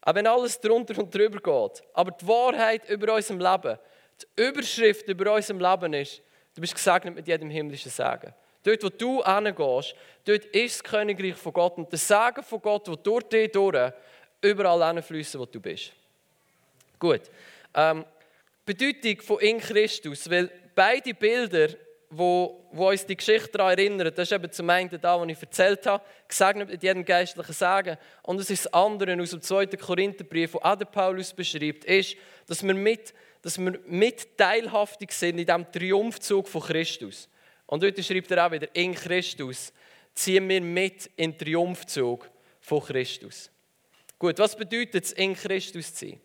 auch 0.03 0.15
wenn 0.15 0.27
alles 0.27 0.61
drunter 0.61 0.99
und 0.99 1.15
drüber 1.15 1.41
geht, 1.41 1.83
aber 1.93 2.13
die 2.13 2.27
Wahrheit 2.27 2.89
über 2.89 3.15
unserem 3.15 3.41
Leben, 3.41 3.79
die 4.21 4.43
Überschrift 4.43 5.09
über 5.09 5.35
unserem 5.35 5.61
Leben 5.61 5.93
ist, 5.95 6.23
du 6.55 6.61
bist 6.61 6.75
gesegnet 6.75 7.15
mit 7.15 7.27
jedem 7.27 7.51
himmlischen 7.51 7.91
Segen. 7.91 8.33
Dort, 8.63 8.83
wo 8.83 8.89
du 8.89 9.25
hingehst, 9.25 9.95
dort 10.25 10.45
ist 10.47 10.77
das 10.77 10.85
Königreich 10.85 11.37
von 11.37 11.53
Gott 11.53 11.77
und 11.77 11.91
der 11.91 11.99
Segen 11.99 12.43
von 12.43 12.61
Gott, 12.61 12.87
der 12.87 12.97
durch 12.97 13.25
dich 13.25 13.53
durch 13.53 13.93
überall 14.41 14.95
hinfließen, 14.95 15.41
wo 15.41 15.47
du 15.47 15.61
bist. 15.61 15.93
Gut. 16.99 17.23
Ähm, 17.75 18.05
Bedeutung 18.65 19.21
von 19.23 19.39
in 19.41 19.61
Christus, 19.61 20.29
weil 20.29 20.51
beide 20.75 21.15
Bilder, 21.15 21.69
wo, 22.11 22.69
wo 22.73 22.89
uns 22.91 23.05
die 23.07 23.17
Geschichte 23.17 23.51
daran 23.53 23.79
erinnern, 23.79 24.13
das 24.15 24.31
ist 24.31 24.33
eben 24.33 24.51
zum 24.51 24.71
einen 24.71 25.01
da, 25.01 25.21
was 25.21 25.29
ich 25.29 25.41
erzählt 25.41 25.87
habe, 25.87 26.05
gesegnet 26.29 26.71
mit 26.71 26.83
jedem 26.83 27.05
geistlichen 27.05 27.53
Segen. 27.53 27.97
Und 28.23 28.41
es 28.41 28.51
ist 28.51 28.67
das 28.67 28.73
andere 28.73 29.21
aus 29.21 29.31
dem 29.31 29.43
2. 29.43 29.67
Korintherbrief, 29.67 30.55
wo 30.55 30.59
auch 30.59 30.77
der 30.77 30.85
Paulus 30.87 31.33
beschreibt, 31.33 31.85
ist, 31.85 32.17
dass 32.47 32.63
wir 32.63 32.75
mit, 32.75 33.13
dass 33.43 33.59
wir 33.59 33.79
mit 33.87 34.37
teilhaftig 34.39 35.13
sind 35.13 35.39
in 35.39 35.47
diesem 35.47 35.71
Triumphzug 35.71 36.49
von 36.49 36.63
Christus. 36.63 37.29
Und 37.67 37.83
dort 37.83 38.03
schreibt 38.05 38.31
er 38.31 38.47
auch 38.47 38.53
wieder, 38.53 38.69
in 38.75 38.95
Christus 38.95 39.73
ziehen 40.15 40.49
wir 40.49 40.61
mit 40.61 41.11
in 41.17 41.33
den 41.33 41.39
Triumphzug 41.39 42.31
von 42.61 42.83
Christus. 42.83 43.51
Gut, 44.19 44.39
was 44.39 44.57
bedeutet 44.57 45.05
es, 45.05 45.13
in 45.13 45.35
Christus 45.35 45.95
zu 45.95 46.07
sein? 46.07 46.21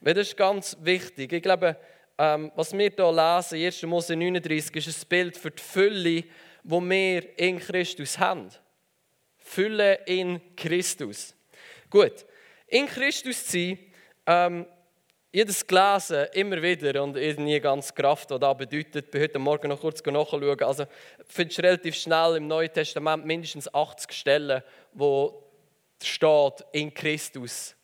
Weil 0.00 0.14
das 0.14 0.28
ist 0.28 0.36
ganz 0.36 0.76
wichtig. 0.82 1.32
Ich 1.32 1.42
glaube, 1.42 1.76
ähm, 2.18 2.52
was 2.54 2.72
wir 2.72 2.90
hier 2.90 3.12
lesen, 3.12 3.64
1. 3.64 3.82
Mose 3.84 4.16
39, 4.16 4.86
ist 4.86 5.04
ein 5.04 5.08
Bild 5.08 5.36
für 5.36 5.50
die 5.50 5.62
Fülle, 5.62 6.22
die 6.22 6.28
wir 6.64 7.38
in 7.38 7.58
Christus 7.58 8.18
haben. 8.18 8.50
Fülle 9.38 9.94
in 10.06 10.40
Christus. 10.56 11.34
Gut, 11.90 12.24
in 12.66 12.86
Christus 12.86 13.46
zu 13.46 13.52
sein, 13.52 13.78
ähm, 14.26 14.66
jedes 15.32 15.66
gelesen, 15.66 16.26
immer 16.32 16.62
wieder 16.62 17.02
und 17.02 17.16
ich 17.16 17.36
nie 17.38 17.58
ganz 17.58 17.92
Kraft, 17.92 18.30
was 18.30 18.38
das 18.38 18.56
bedeutet. 18.56 19.06
Ich 19.06 19.10
bin 19.10 19.20
heute 19.20 19.38
Morgen 19.40 19.68
noch 19.68 19.80
kurz 19.80 20.04
nachschauen. 20.04 20.62
Also 20.62 20.86
findest 21.26 21.60
relativ 21.60 21.96
schnell 21.96 22.36
im 22.36 22.46
Neuen 22.46 22.72
Testament 22.72 23.26
mindestens 23.26 23.72
80 23.74 24.12
Stellen, 24.12 24.62
wo 24.92 25.42
steht 26.00 26.64
in 26.72 26.94
Christus 26.94 27.74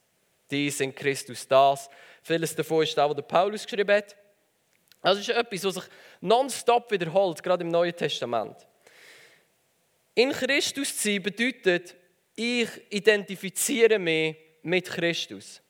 dies, 0.51 0.81
in 0.81 0.95
Christus 0.95 1.47
das. 1.47 1.89
Vieles 2.23 2.55
davon 2.55 2.83
ist 2.83 2.97
das, 2.97 3.09
was 3.09 3.17
der 3.17 3.23
Paulus 3.23 3.65
geschrieben 3.65 3.97
hat. 3.97 4.17
Also 5.03 5.21
es 5.21 5.29
ist 5.29 5.37
etwas, 5.37 5.65
was 5.65 5.75
sich 5.75 5.85
nonstop 6.21 6.91
wiederholt, 6.91 7.43
gerade 7.43 7.65
im 7.65 7.71
Neuen 7.71 7.97
Testament. 7.97 8.57
In 10.15 10.33
Christus 10.33 10.97
zu 10.97 11.09
sein 11.09 11.23
bedeutet, 11.23 11.97
ich 12.35 12.69
identifiziere 12.91 13.99
mich 13.99 14.37
mit 14.63 14.87
Christus. 14.87 15.63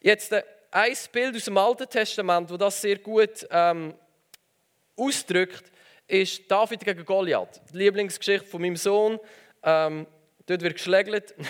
Jetzt 0.00 0.32
äh, 0.32 0.42
ein 0.70 0.96
Bild 1.12 1.36
aus 1.36 1.44
dem 1.44 1.58
Alten 1.58 1.88
Testament, 1.88 2.50
das 2.50 2.58
das 2.58 2.80
sehr 2.80 2.98
gut 2.98 3.46
ähm, 3.50 3.94
ausdrückt, 4.96 5.70
ist 6.06 6.50
David 6.50 6.84
gegen 6.84 7.04
Goliath. 7.04 7.60
Die 7.72 7.78
Lieblingsgeschichte 7.78 8.46
von 8.46 8.60
meinem 8.60 8.76
Sohn. 8.76 9.18
Ähm, 9.62 10.06
dort 10.46 10.62
wird 10.62 10.74
geschlägelt. 10.74 11.34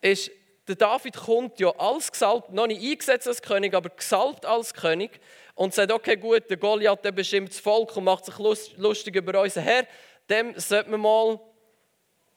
ist, 0.00 0.30
der 0.68 0.76
David 0.76 1.16
kommt 1.16 1.58
ja 1.58 1.70
als 1.70 2.12
gesalbt, 2.12 2.52
noch 2.52 2.66
nicht 2.66 2.82
eingesetzt 2.82 3.26
als 3.26 3.42
König, 3.42 3.74
aber 3.74 3.90
gesalbt 3.90 4.46
als 4.46 4.72
König 4.72 5.20
und 5.54 5.74
sagt, 5.74 5.90
okay 5.90 6.16
gut, 6.16 6.48
der 6.48 6.56
Goliath 6.56 7.04
der 7.04 7.12
bestimmt 7.12 7.50
das 7.50 7.58
Volk 7.58 7.96
und 7.96 8.04
macht 8.04 8.24
sich 8.24 8.38
lustig 8.76 9.16
über 9.16 9.40
unseren 9.40 9.64
Herr, 9.64 9.86
dem 10.30 10.58
sollte 10.58 10.90
man 10.90 11.00
mal 11.00 11.40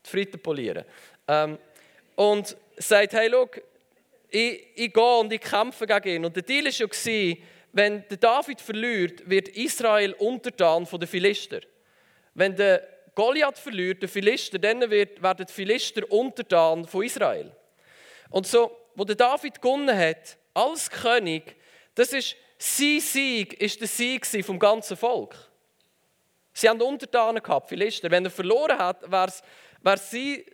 die 0.03 0.09
Fritte 0.09 0.37
polieren. 0.37 0.85
Ähm, 1.27 1.57
und 2.15 2.57
sagt, 2.77 3.13
hey, 3.13 3.29
schau, 3.31 3.47
ich, 4.29 4.67
ich 4.75 4.93
gehe 4.93 5.17
und 5.17 5.31
ich 5.31 5.41
kämpfe 5.41 5.85
gegen 5.85 6.09
ihn. 6.09 6.25
Und 6.25 6.35
der 6.35 6.43
Deal 6.43 6.65
war 6.65 6.71
ja, 6.71 7.35
wenn 7.73 8.07
der 8.09 8.17
David 8.17 8.61
verliert, 8.61 9.29
wird 9.29 9.49
Israel 9.49 10.13
untertan 10.13 10.85
von 10.85 10.99
den 10.99 11.07
Philister. 11.07 11.59
Wenn 12.33 12.55
der 12.55 12.87
Goliath 13.13 13.57
verliert, 13.57 14.01
der 14.01 14.09
Philister, 14.09 14.57
dann 14.59 14.89
werden 14.89 15.45
die 15.47 15.53
Philister 15.53 16.09
untertan 16.11 16.85
von 16.85 17.03
Israel. 17.03 17.51
Und 18.29 18.47
so, 18.47 18.75
wo 18.95 19.03
der 19.03 19.15
David 19.15 19.61
gewonnen 19.61 19.97
hat, 19.97 20.37
als 20.53 20.89
König, 20.89 21.55
das 21.95 22.13
ist 22.13 22.35
sein 22.57 22.99
Sieg, 22.99 23.59
ist 23.61 23.79
der 23.79 23.87
Sieg 23.87 24.25
vom 24.45 24.59
ganzen 24.59 24.97
Volk. 24.97 25.35
Sie 26.53 26.69
haben 26.69 26.81
Untertanen 26.81 27.43
gehabt, 27.43 27.69
Philister. 27.69 28.09
Wenn 28.09 28.23
er 28.23 28.31
verloren 28.31 28.77
hat, 28.77 29.11
wäre 29.11 29.27
es 29.27 29.43
wäre 29.85 29.97
sie, 29.99 30.45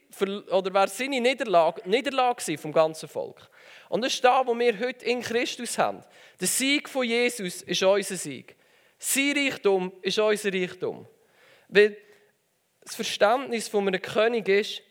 oder 0.52 0.74
wäre 0.74 0.90
seine 0.90 1.22
Niederlage, 1.22 1.82
Niederlage 1.90 2.58
vom 2.58 2.74
ganzen 2.74 3.08
Volk. 3.08 3.50
Und 3.88 4.04
das 4.04 4.14
ist 4.14 4.24
das, 4.24 4.46
was 4.46 4.60
wir 4.60 4.78
heute 4.80 5.06
in 5.06 5.22
Christus 5.22 5.78
haben. 5.78 6.04
Der 6.40 6.48
Sieg 6.48 6.90
von 6.90 7.06
Jesus 7.06 7.62
ist 7.62 7.82
unser 7.82 8.18
Sieg. 8.18 8.58
Sein 9.00 9.34
Reichtum 9.38 9.94
ist 10.02 10.20
unser 10.20 10.54
Reichtum. 10.54 11.08
Weil 11.70 11.98
das 12.82 12.96
Verständnis 12.96 13.70
von 13.70 13.88
einem 13.88 14.02
König 14.02 14.50
ist, 14.50 14.82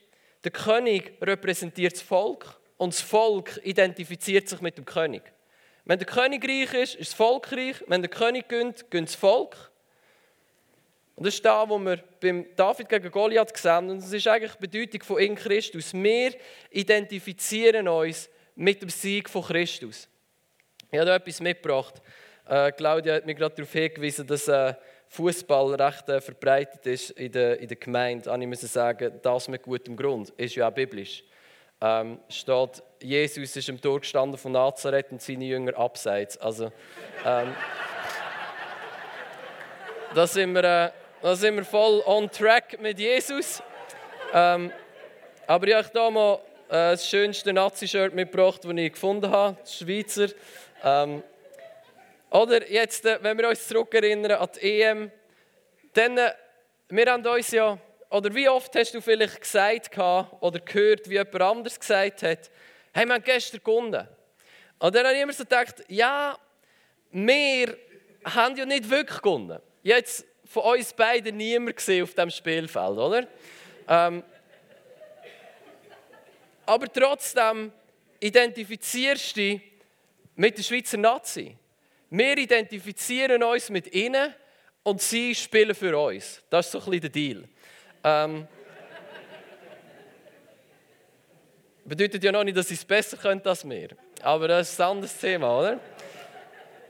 der 0.43 0.51
König 0.51 1.13
repräsentiert 1.21 1.93
das 1.93 2.01
Volk 2.01 2.59
und 2.81 2.95
das 2.95 3.01
Volk 3.01 3.61
identifiziert 3.63 4.49
sich 4.49 4.59
mit 4.59 4.75
dem 4.75 4.85
König. 4.85 5.21
Wenn 5.85 5.99
der 5.99 6.07
König 6.07 6.43
reich 6.43 6.73
ist, 6.73 6.95
ist 6.95 7.11
das 7.11 7.13
Volk 7.13 7.51
reich. 7.51 7.75
Wenn 7.85 8.01
der 8.01 8.09
König 8.09 8.47
gönnt, 8.47 8.89
gönnt 8.89 9.07
das 9.07 9.13
Volk. 9.13 9.69
Und 11.15 11.27
das 11.27 11.35
ist 11.35 11.45
da, 11.45 11.69
wo 11.69 11.77
wir 11.77 11.97
beim 12.19 12.47
David 12.55 12.89
gegen 12.89 13.11
Goliath 13.11 13.55
sehen. 13.55 13.91
Und 13.91 14.01
das 14.01 14.11
ist 14.11 14.27
eigentlich 14.27 14.53
die 14.53 14.67
Bedeutung 14.67 15.03
von 15.03 15.19
in 15.19 15.35
Christus. 15.35 15.93
Wir 15.93 16.33
identifizieren 16.71 17.87
uns 17.87 18.27
mit 18.55 18.81
dem 18.81 18.89
Sieg 18.89 19.29
von 19.29 19.43
Christus. 19.43 20.09
Ich 20.89 20.97
habe 20.97 21.05
da 21.05 21.15
etwas 21.17 21.39
mitgebracht. 21.39 22.01
Äh, 22.49 22.71
Claudia 22.71 23.13
hat 23.13 23.27
mir 23.27 23.35
gerade 23.35 23.53
darauf 23.53 23.71
hingewiesen, 23.73 24.25
dass 24.25 24.47
äh, 24.47 24.73
Fußball 25.09 25.75
recht 25.75 26.09
äh, 26.09 26.19
verbreitet 26.19 26.83
ist 26.87 27.11
in 27.11 27.31
der, 27.31 27.59
in 27.59 27.67
der 27.67 27.77
Gemeinde. 27.77 28.35
Ich 28.39 28.47
muss 28.47 28.61
sagen, 28.61 29.19
das 29.21 29.47
mit 29.49 29.61
gutem 29.61 29.95
Grund. 29.95 30.31
Ist 30.31 30.55
ja 30.55 30.67
auch 30.67 30.73
biblisch. 30.73 31.23
Ähm, 31.81 32.19
steht, 32.29 32.83
Jesus 33.01 33.55
ist 33.55 33.69
im 33.69 33.81
Tor 33.81 33.99
gestanden 33.99 34.37
von 34.37 34.51
Nazareth 34.51 35.11
und 35.11 35.21
seine 35.21 35.45
Jünger 35.45 35.75
abseits. 35.77 36.37
Also, 36.37 36.71
ähm, 37.25 37.55
da, 40.13 40.27
sind 40.27 40.53
wir, 40.53 40.63
äh, 40.63 40.91
da 41.23 41.35
sind 41.35 41.55
wir 41.55 41.65
voll 41.65 42.03
on 42.05 42.29
track 42.29 42.79
mit 42.79 42.99
Jesus. 42.99 43.63
Ähm, 44.31 44.71
aber 45.47 45.67
ich 45.67 45.73
habe 45.73 45.89
hier 45.91 46.11
mal 46.11 46.35
äh, 46.69 46.91
das 46.91 47.09
schönste 47.09 47.51
Nazi-Shirt 47.51 48.13
mitgebracht, 48.13 48.63
das 48.63 48.71
ich 48.71 48.93
gefunden 48.93 49.31
habe, 49.31 49.57
das 49.59 49.77
Schweizer. 49.77 50.27
Ähm, 50.83 51.23
oder 52.29 52.71
jetzt, 52.71 53.05
äh, 53.05 53.17
wenn 53.21 53.37
wir 53.37 53.49
uns 53.49 53.67
zurückerinnern 53.67 54.31
an 54.33 54.49
die 54.55 54.81
EM, 54.81 55.11
dann, 55.93 56.17
äh, 56.17 56.31
wir 56.89 57.11
haben 57.11 57.25
uns 57.25 57.51
ja, 57.51 57.77
oder 58.11 58.35
wie 58.35 58.47
oft 58.49 58.75
hast 58.75 58.93
du 58.93 59.01
vielleicht 59.01 59.41
gesagt 59.41 59.97
oder 59.97 60.59
gehört, 60.59 61.09
wie 61.09 61.13
jemand 61.13 61.41
anders 61.41 61.79
gesagt 61.79 62.23
hat, 62.23 62.51
hey, 62.93 63.05
wir 63.07 63.13
haben 63.13 63.23
gestern 63.23 63.61
gewonnen. 63.63 64.07
Und 64.79 64.95
dann 64.95 65.05
habe 65.05 65.15
ich 65.15 65.21
immer 65.21 65.33
so 65.33 65.43
gedacht, 65.43 65.75
ja, 65.87 66.37
wir 67.11 67.77
haben 68.25 68.55
ja 68.57 68.65
nicht 68.65 68.89
wirklich 68.89 69.21
gewonnen. 69.21 69.59
Jetzt 69.81 70.25
von 70.45 70.63
uns 70.63 70.91
beiden 70.91 71.37
niemand 71.37 71.77
gesehen 71.77 72.03
auf 72.03 72.13
dem 72.13 72.29
Spielfeld, 72.29 72.97
oder? 72.97 73.27
Ähm, 73.87 74.23
aber 76.65 76.91
trotzdem 76.91 77.71
identifizierst 78.19 79.37
du 79.37 79.39
dich 79.39 79.61
mit 80.35 80.57
der 80.57 80.63
Schweizer 80.63 80.97
Nazi. 80.97 81.55
Wir 82.09 82.37
identifizieren 82.37 83.41
uns 83.41 83.69
mit 83.69 83.93
ihnen 83.93 84.33
und 84.83 85.01
sie 85.01 85.33
spielen 85.33 85.73
für 85.73 85.97
uns. 85.97 86.41
Das 86.49 86.65
ist 86.65 86.71
so 86.73 86.79
ein 86.79 86.85
bisschen 86.85 87.01
der 87.01 87.09
Deal. 87.09 87.43
Ähm, 88.03 88.47
bedeutet 91.85 92.23
ja 92.23 92.31
noch 92.31 92.43
nicht, 92.43 92.57
dass 92.57 92.67
sie 92.67 92.75
es 92.75 92.85
besser 92.85 93.17
können 93.17 93.41
als 93.45 93.67
wir. 93.67 93.89
Aber 94.21 94.47
das 94.47 94.71
ist 94.71 94.81
ein 94.81 94.87
anderes 94.87 95.17
Thema, 95.17 95.59
oder? 95.59 95.79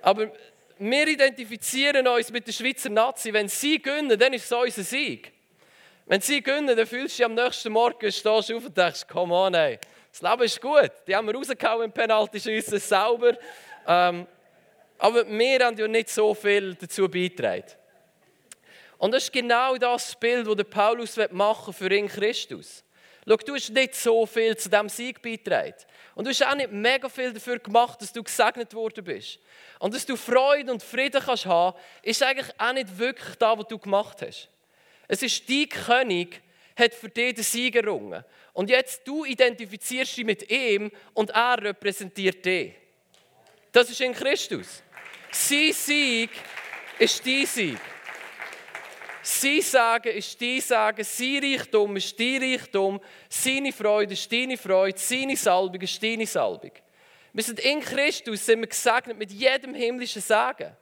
Aber 0.01 0.31
wir 0.77 1.07
identifizieren 1.07 2.07
uns 2.07 2.31
mit 2.31 2.47
der 2.47 2.53
Schweizer 2.53 2.89
Nazi. 2.89 3.31
Wenn 3.33 3.47
sie 3.47 3.81
gewinnen, 3.81 4.17
dann 4.17 4.33
ist 4.33 4.45
es 4.45 4.51
unser 4.51 4.83
Sieg. 4.83 5.31
Wenn 6.05 6.21
sie 6.21 6.41
gewinnen, 6.41 6.75
dann 6.75 6.85
fühlst 6.85 7.19
du 7.19 7.23
dich 7.23 7.25
am 7.25 7.35
nächsten 7.35 7.71
Morgen, 7.71 8.11
stehst 8.11 8.27
auf 8.27 8.65
und 8.65 8.75
denkst, 8.75 9.05
komm 9.07 9.31
on, 9.31 9.53
ey, 9.53 9.79
das 10.11 10.21
Leben 10.21 10.43
ist 10.43 10.61
gut. 10.61 10.91
Die 11.07 11.15
haben 11.15 11.27
wir 11.27 11.35
rausgehauen 11.35 11.85
im 11.85 11.91
Penalty-Schiessen, 11.91 12.79
sauber. 12.79 13.37
Ähm, 13.87 14.27
aber 14.97 15.27
wir 15.27 15.65
haben 15.65 15.77
ja 15.77 15.87
nicht 15.87 16.09
so 16.09 16.33
viel 16.33 16.75
dazu 16.75 17.07
beigetragen. 17.07 17.80
Und 19.01 19.15
das 19.15 19.23
ist 19.23 19.33
genau 19.33 19.77
das 19.77 20.15
Bild, 20.15 20.45
das 20.45 20.69
Paulus 20.69 21.19
machen 21.31 21.73
für 21.73 21.91
in 21.91 22.07
Christus. 22.07 22.83
Schau, 23.27 23.35
du 23.35 23.55
hast 23.55 23.71
nicht 23.71 23.95
so 23.95 24.27
viel 24.27 24.55
zu 24.55 24.69
diesem 24.69 24.89
Sieg 24.89 25.23
beitragen. 25.23 25.73
Und 26.13 26.25
du 26.25 26.29
hast 26.29 26.45
auch 26.45 26.53
nicht 26.53 26.71
mega 26.71 27.09
viel 27.09 27.33
dafür 27.33 27.57
gemacht, 27.57 27.99
dass 27.99 28.13
du 28.13 28.21
gesegnet 28.21 28.75
worden 28.75 29.03
bist. 29.03 29.39
Und 29.79 29.95
dass 29.95 30.05
du 30.05 30.15
Freude 30.15 30.71
und 30.71 30.83
Frieden 30.83 31.19
kannst 31.19 31.47
haben, 31.47 31.75
ist 32.03 32.21
eigentlich 32.21 32.53
auch 32.59 32.73
nicht 32.73 32.95
wirklich 32.99 33.35
das, 33.37 33.57
was 33.57 33.67
du 33.69 33.79
gemacht 33.79 34.21
hast. 34.21 34.49
Es 35.07 35.23
ist 35.23 35.49
dein 35.49 35.67
König, 35.67 36.39
hat 36.77 36.93
für 36.93 37.09
dich 37.09 37.33
den 37.33 37.43
Sieg 37.43 37.75
errungen. 37.75 38.23
Und 38.53 38.69
jetzt 38.69 39.07
du 39.07 39.25
identifizierst 39.25 40.15
dich 40.15 40.25
mit 40.25 40.51
ihm 40.51 40.91
und 41.15 41.31
er 41.31 41.59
repräsentiert 41.59 42.45
dich. 42.45 42.75
Das 43.71 43.89
ist 43.89 43.99
in 43.99 44.13
Christus. 44.13 44.83
Sein 45.31 45.73
Sieg 45.73 46.29
ist 46.99 47.25
dein 47.25 47.47
Sieg. 47.47 47.79
Sein 49.23 49.61
Sagen 49.61 50.13
ist 50.13 50.41
dein 50.41 50.61
Sagen, 50.61 51.03
sein 51.03 51.39
Reichtum 51.43 51.95
ist 51.95 52.19
dein 52.19 52.41
Reichtum, 52.41 52.99
seine 53.29 53.71
Freude 53.71 54.13
ist 54.13 54.31
deine 54.31 54.57
Freude, 54.57 54.97
seine 54.97 55.37
Salbung 55.37 55.81
ist 55.81 56.01
deine 56.01 56.25
Salbung. 56.25 56.71
Wir 57.33 57.43
sind 57.43 57.59
in 57.59 57.79
Christus 57.79 58.45
sind 58.45 58.59
wir 58.59 58.67
gesegnet 58.67 59.17
mit 59.17 59.31
jedem 59.31 59.73
himmlischen 59.73 60.21
Sagen. 60.21 60.75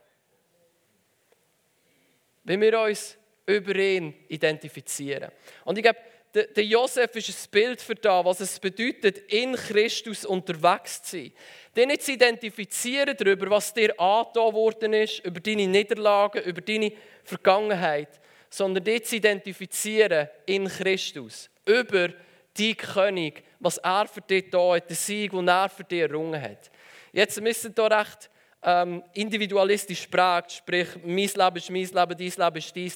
Wenn 2.43 2.61
wir 2.61 2.79
uns 2.79 3.17
über 3.45 3.75
ihn 3.75 4.13
identifizieren. 4.27 5.31
Und 5.65 5.77
ich 5.77 5.83
glaube, 5.83 5.99
der, 6.33 6.63
Josef 6.63 7.15
ist 7.15 7.29
ein 7.29 7.51
Bild 7.51 7.81
für 7.81 7.95
das, 7.95 8.25
was 8.25 8.39
es 8.39 8.59
bedeutet, 8.59 9.17
in 9.31 9.55
Christus 9.55 10.25
unterwegs 10.25 11.01
zu 11.01 11.17
sein. 11.17 11.33
Dich 11.75 11.87
nicht 11.87 12.03
zu 12.03 12.11
identifizieren 12.13 13.17
darüber, 13.17 13.49
was 13.49 13.73
dir 13.73 13.99
angetan 13.99 14.53
worden 14.53 14.93
ist, 14.93 15.25
über 15.25 15.39
deine 15.39 15.67
Niederlagen, 15.67 16.43
über 16.43 16.61
deine 16.61 16.93
Vergangenheit, 17.23 18.19
sondern 18.49 18.83
dich 18.83 19.05
zu 19.05 19.15
identifizieren 19.17 20.27
in 20.45 20.67
Christus, 20.67 21.49
über 21.65 22.09
die 22.57 22.75
König, 22.75 23.43
was 23.59 23.77
er 23.77 24.07
für 24.07 24.21
dich 24.21 24.49
da 24.49 24.75
hat, 24.75 24.89
den 24.89 24.95
Sieg, 24.95 25.31
den 25.31 25.47
er 25.47 25.69
für 25.69 25.83
dich 25.83 26.01
errungen 26.01 26.41
hat. 26.41 26.71
Jetzt 27.11 27.39
müssen 27.41 27.75
wir 27.75 27.87
hier 27.87 27.97
recht 27.97 28.29
ähm, 28.61 29.03
individualistisch 29.13 30.01
sprechen, 30.01 30.49
sprich, 30.49 30.87
mein 31.03 31.27
Leben 31.27 31.55
ist 31.55 31.69
mein 31.69 31.83
Leben, 31.83 31.93
dein 31.93 32.17
Leben 32.17 32.25
ist 32.25 32.39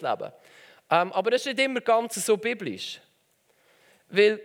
dein 0.04 0.20
Leben. 0.20 0.32
Ähm, 0.90 1.12
aber 1.14 1.32
das 1.32 1.42
ist 1.42 1.48
nicht 1.48 1.60
immer 1.60 1.82
ganz 1.82 2.16
so 2.16 2.38
biblisch. 2.38 3.00
Weil, 4.10 4.40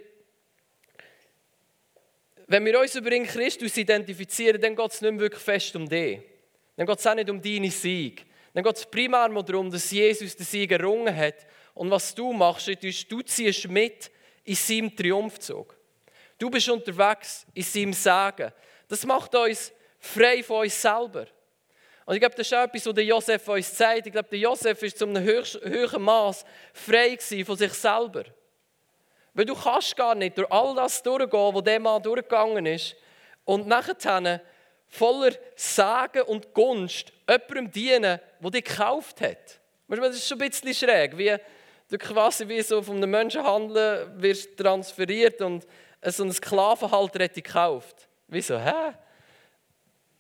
wenn 2.47 2.65
wir 2.65 2.81
uns 2.81 2.95
über 2.95 3.11
den 3.11 3.27
Christus 3.27 3.77
identifizieren, 3.77 4.61
dann 4.61 4.75
geht 4.75 4.91
es 4.91 5.01
nicht 5.01 5.11
mehr 5.11 5.21
wirklich 5.21 5.43
fest 5.43 5.75
um 5.77 5.89
dich. 5.89 6.21
Dann 6.77 6.87
geht 6.87 6.99
es 6.99 7.07
auch 7.07 7.15
nicht 7.15 7.29
um 7.29 7.43
deine 7.43 7.71
Sieg. 7.71 8.25
Dann 8.55 8.65
geht 8.65 8.77
es 8.77 8.87
primär 8.87 9.29
darum, 9.29 9.71
dass 9.71 9.91
Jesus 9.91 10.37
den 10.37 10.47
Sieg 10.47 10.71
errungen 10.73 11.15
hat. 11.15 11.47
Und 11.75 11.91
was 11.91 12.15
du 12.15 12.33
machst, 12.33 12.69
ist, 12.69 13.11
du 13.11 13.23
ziehst 13.23 13.69
mit 13.69 14.11
in 14.45 14.55
seinem 14.55 14.95
Triumphzug. 14.95 15.77
Du 16.39 16.51
bist 16.51 16.69
unterwegs 16.69 17.47
in 17.55 17.63
seinem 17.63 17.93
Sagen. 17.93 18.53
Das 18.89 19.05
macht 19.05 19.35
uns 19.35 19.73
frei 19.99 20.43
von 20.43 20.63
uns 20.63 20.81
selber. 20.81 21.27
Und 22.07 22.15
ich 22.15 22.21
glaube, 22.21 22.37
das 22.37 22.47
ist 22.47 22.55
auch 22.55 22.63
etwas, 22.63 22.87
was 22.87 22.95
der 22.95 23.05
Josef 23.05 23.49
uns 23.49 23.75
zeigt. 23.75 24.07
Ich 24.07 24.13
glaube, 24.13 24.29
der 24.31 24.39
Josef 24.39 24.81
war 24.81 24.89
zu 24.89 25.05
einem 25.05 25.23
höheren 25.23 26.03
Maß 26.03 26.45
frei 26.73 27.19
von 27.45 27.57
sich 27.57 27.73
selber. 27.75 28.25
Weil 29.35 29.45
du 29.45 29.55
kannst 29.55 29.95
gar 29.95 30.15
nicht 30.15 30.39
durch 30.39 30.51
all 30.51 30.75
das 30.75 31.03
durchgehen, 31.03 31.55
was 31.55 31.65
der 31.65 31.81
Mann 31.81 32.03
durchgegangen 32.03 32.67
ist, 32.67 32.97
und 33.45 33.67
nachher 33.67 34.41
voller 34.89 35.33
Sagen 35.55 36.23
und 36.23 36.53
Gunst 36.55 37.13
jemandem 37.29 37.71
dienen, 37.71 38.21
der 38.41 38.51
dich 38.51 38.65
gekauft 38.65 39.21
hat. 39.21 39.61
Das 39.89 40.17
ist 40.17 40.29
schon 40.29 40.41
ein 40.41 40.51
bisschen 40.51 40.75
schräg, 40.75 41.17
wie 41.17 41.37
du 41.89 41.99
quasi 41.99 42.47
wie 42.49 42.61
so 42.63 42.83
von 42.83 42.97
einem 42.97 43.11
Menschenhandel 43.11 44.13
wirst 44.17 44.57
transferiert 44.57 45.41
und 45.41 45.67
so 46.03 46.25
ein 46.25 46.33
Sklavenhalter 46.33 47.25
hat 47.25 47.37
dich 47.37 47.45
gekauft. 47.45 48.09
Wieso? 48.29 48.59
Hä? 48.59 48.93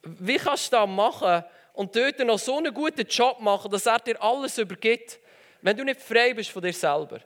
Wie 0.03 0.37
kannst 0.37 0.73
du 0.73 0.77
das 0.77 0.89
machen 0.89 1.45
und 1.75 1.95
dort 1.95 2.19
noch 2.21 2.39
so 2.39 2.57
einen 2.57 2.73
guten 2.73 3.07
Job 3.07 3.41
machen, 3.41 3.71
dass 3.71 3.87
er 3.87 3.99
dir 3.99 4.21
alles 4.23 4.59
übergibt, 4.59 5.19
wenn 5.61 5.77
du 5.77 5.85
nicht 5.85 6.01
frei 6.01 6.33
bist 6.33 6.51
von 6.51 6.63
dir 6.63 6.73
selber? 6.73 7.21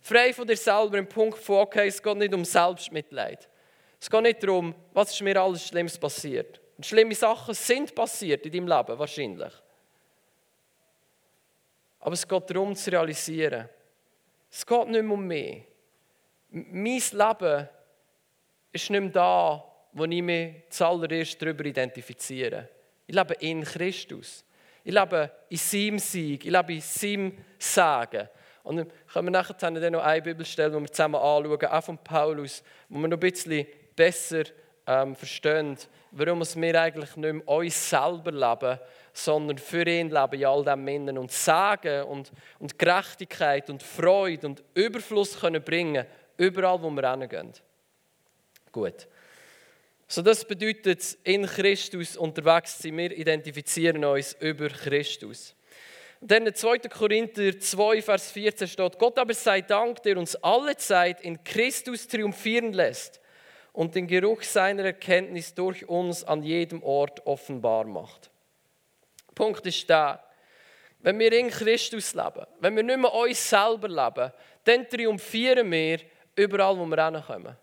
Frei 0.00 0.32
von 0.32 0.46
dir 0.46 0.56
selber 0.56 0.96
im 0.96 1.08
Punkt 1.08 1.38
von, 1.38 1.58
okay, 1.58 1.88
es 1.88 2.02
geht 2.02 2.16
nicht 2.16 2.32
um 2.32 2.44
Selbstmitleid. 2.44 3.48
Es 4.00 4.08
geht 4.08 4.22
nicht 4.22 4.42
darum, 4.42 4.74
was 4.94 5.12
ist 5.12 5.20
mir 5.20 5.40
alles 5.40 5.66
Schlimmes 5.66 5.98
passiert. 5.98 6.60
Und 6.76 6.86
schlimme 6.86 7.14
Sachen 7.14 7.52
sind 7.52 7.94
passiert 7.94 8.46
in 8.46 8.52
deinem 8.52 8.68
Leben, 8.68 8.98
wahrscheinlich. 8.98 9.52
Aber 12.00 12.12
es 12.12 12.26
geht 12.26 12.50
darum 12.50 12.74
zu 12.74 12.90
realisieren, 12.90 13.68
es 14.50 14.64
geht 14.64 14.88
nicht 14.88 15.02
mehr 15.02 15.12
um 15.12 15.26
mich. 15.26 15.64
Mein 16.50 17.02
Leben 17.12 17.68
ist 18.72 18.90
nicht 18.90 19.00
mehr 19.00 19.10
da, 19.10 19.64
wo 19.92 20.04
ich 20.04 20.22
mich 20.22 20.54
zuallererst 20.70 21.40
darüber 21.40 21.64
identifiziere. 21.64 22.68
Ich 23.06 23.14
lebe 23.14 23.34
in 23.34 23.62
Christus. 23.64 24.44
Ich 24.84 24.94
lebe 24.94 25.30
in 25.48 25.56
seinem 25.56 25.98
Sieg. 25.98 26.44
Ich 26.44 26.50
lebe 26.50 26.72
in 26.72 26.80
seinem 26.80 27.38
Sagen. 27.58 28.28
Und 28.62 28.76
dann 28.76 28.92
können 29.12 29.26
wir 29.28 29.32
nachher 29.32 29.54
dann 29.54 29.92
noch 29.92 30.02
eine 30.02 30.22
Bibelstelle, 30.22 30.70
die 30.70 30.80
wir 30.80 30.92
zusammen 30.92 31.16
anschauen, 31.16 31.66
auch 31.66 31.84
von 31.84 31.98
Paulus, 31.98 32.62
wo 32.88 32.98
wir 32.98 33.08
noch 33.08 33.16
ein 33.16 33.20
bisschen 33.20 33.66
besser 33.96 34.44
ähm, 34.86 35.14
verstehen, 35.16 35.76
warum 36.12 36.40
wir 36.40 36.80
eigentlich 36.80 37.16
nicht 37.16 37.32
mehr 37.32 37.48
uns 37.48 37.90
selber 37.90 38.32
leben, 38.32 38.78
sondern 39.12 39.58
für 39.58 39.86
ihn 39.86 40.10
leben 40.10 40.40
in 40.40 40.46
all 40.46 40.64
diesen 40.64 40.84
Männern 40.84 41.18
und 41.18 41.32
Sagen 41.32 42.04
und, 42.04 42.32
und 42.58 42.78
Gerechtigkeit 42.78 43.68
und 43.70 43.82
Freude 43.82 44.46
und 44.46 44.62
Überfluss 44.74 45.38
können 45.38 45.62
bringen, 45.62 46.06
überall, 46.36 46.80
wo 46.82 46.90
wir 46.90 47.10
hingehen. 47.10 47.52
Gut. 48.72 49.08
So, 50.06 50.22
das 50.22 50.44
bedeutet, 50.44 51.18
in 51.24 51.44
Christus 51.44 52.16
unterwegs 52.16 52.78
sein. 52.78 52.96
Wir 52.96 53.16
identifizieren 53.16 54.04
uns 54.04 54.34
über 54.40 54.68
Christus. 54.68 55.54
Dann 56.20 56.46
in 56.46 56.54
2. 56.54 56.78
Korinther 56.88 57.58
2, 57.58 58.02
Vers 58.02 58.30
14 58.32 58.66
steht, 58.66 58.98
Gott 58.98 59.18
aber 59.18 59.34
sei 59.34 59.60
Dank, 59.60 60.02
der 60.02 60.16
uns 60.16 60.34
alle 60.36 60.76
Zeit 60.76 61.20
in 61.20 61.42
Christus 61.44 62.08
triumphieren 62.08 62.72
lässt 62.72 63.20
und 63.72 63.94
den 63.94 64.06
Geruch 64.06 64.42
seiner 64.42 64.84
Erkenntnis 64.84 65.54
durch 65.54 65.88
uns 65.88 66.24
an 66.24 66.42
jedem 66.42 66.82
Ort 66.82 67.26
offenbar 67.26 67.84
macht. 67.84 68.30
Der 69.28 69.34
Punkt 69.34 69.64
ist 69.66 69.88
da, 69.88 70.22
wenn 71.00 71.18
wir 71.18 71.32
in 71.32 71.48
Christus 71.48 72.14
leben, 72.14 72.46
wenn 72.60 72.74
wir 72.74 72.82
nicht 72.82 72.98
mehr 72.98 73.14
uns 73.14 73.48
selber 73.48 73.88
leben, 73.88 74.32
dann 74.64 74.88
triumphieren 74.88 75.70
wir 75.70 76.00
überall, 76.34 76.76
wo 76.76 76.86
wir 76.86 77.04
hinkommen. 77.04 77.56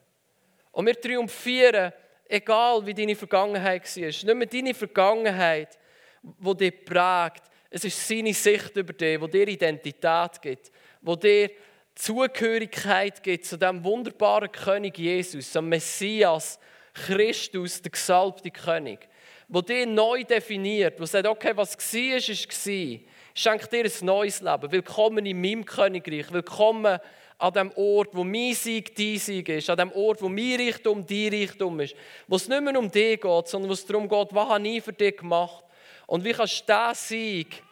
Und 0.71 0.85
wir 0.85 0.99
triumphieren, 0.99 1.91
egal 2.27 2.85
wie 2.85 2.93
deine 2.93 3.15
Vergangenheit 3.15 3.83
war. 3.83 4.03
Nicht 4.03 4.25
mehr 4.25 4.47
deine 4.47 4.73
Vergangenheit, 4.73 5.77
die 6.21 6.57
dich 6.57 6.85
prägt, 6.85 7.43
es 7.69 7.83
ist 7.83 8.07
seine 8.07 8.33
Sicht 8.33 8.75
über 8.77 8.93
dich, 8.93 9.19
die 9.19 9.29
dir 9.29 9.47
Identität 9.47 10.41
gibt, 10.41 10.71
die 11.01 11.19
dir 11.19 11.49
Zugehörigkeit 11.95 13.23
gibt 13.23 13.45
zu 13.45 13.58
dem 13.58 13.81
wunderbaren 13.84 14.51
König 14.51 14.97
Jesus, 14.97 15.51
zum 15.51 15.69
Messias, 15.69 16.60
Christus, 16.93 17.81
der 17.81 17.91
gesalbte 17.91 18.51
König, 18.51 19.08
wo 19.47 19.62
dir 19.62 19.86
neu 19.86 20.25
definiert, 20.25 20.99
wo 20.99 21.05
sagt, 21.05 21.25
okay, 21.25 21.53
was 21.55 21.77
war, 21.77 22.17
ist 22.17 22.67
war. 22.67 22.99
Schenkt 23.34 23.71
dir 23.71 23.86
ein 23.86 24.05
neues 24.05 24.41
Leben. 24.41 24.71
Willkommen 24.71 25.25
in 25.25 25.39
meinem 25.39 25.65
Königreich. 25.65 26.31
Willkommen 26.31 26.99
an 27.38 27.53
dem 27.53 27.71
Ort, 27.75 28.10
wo 28.13 28.23
mein 28.23 28.53
Sieg 28.53 28.95
dein 28.95 29.17
Sieg 29.17 29.49
ist. 29.49 29.69
An 29.69 29.77
dem 29.77 29.91
Ort, 29.93 30.21
wo 30.21 30.29
mein 30.29 30.60
Reichtum 30.60 31.05
dein 31.05 31.34
Reichtum 31.34 31.79
ist. 31.79 31.95
Wo 32.27 32.36
es 32.36 32.47
nicht 32.47 32.62
mehr 32.62 32.77
um 32.77 32.91
dich 32.91 33.19
geht, 33.19 33.47
sondern 33.47 33.69
wo 33.69 33.73
es 33.73 33.86
darum 33.86 34.08
geht, 34.08 34.27
was 34.31 34.49
habe 34.49 34.67
ich 34.67 34.84
für 34.84 34.93
dich 34.93 35.17
gemacht. 35.17 35.63
Und 36.08 36.23
wie 36.23 36.34
kannst 36.34 36.67
du 36.67 36.73
diesen 36.73 36.95
Sieg 36.95 37.63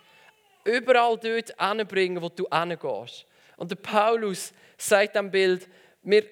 überall 0.64 1.18
dort 1.18 1.54
hinbringen, 1.60 2.22
wo 2.22 2.30
du 2.30 2.48
hingehst. 2.52 3.26
Und 3.58 3.72
der 3.72 3.76
Paulus 3.76 4.54
sagt 4.78 5.16
am 5.18 5.32
Bild, 5.32 5.68
wir, 6.02 6.26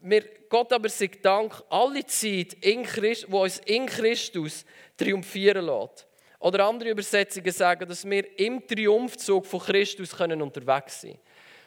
wir, 0.00 0.24
Gott 0.48 0.72
aber 0.72 0.88
sagt 0.88 1.24
Dank, 1.24 1.62
alle 1.68 2.04
Zeit, 2.06 2.54
in 2.60 2.82
Christ, 2.84 3.26
wo 3.28 3.42
uns 3.42 3.58
in 3.66 3.86
Christus 3.86 4.64
triumphieren 4.96 5.66
lässt. 5.66 6.06
Oder 6.40 6.66
andere 6.66 6.90
Übersetzungen 6.90 7.50
sagen, 7.50 7.88
dass 7.88 8.08
wir 8.08 8.38
im 8.38 8.66
Triumphzug 8.66 9.44
von 9.44 9.60
Christus 9.60 10.16
können 10.16 10.40
unterwegs 10.40 11.00
sein 11.00 11.12
können. 11.12 11.22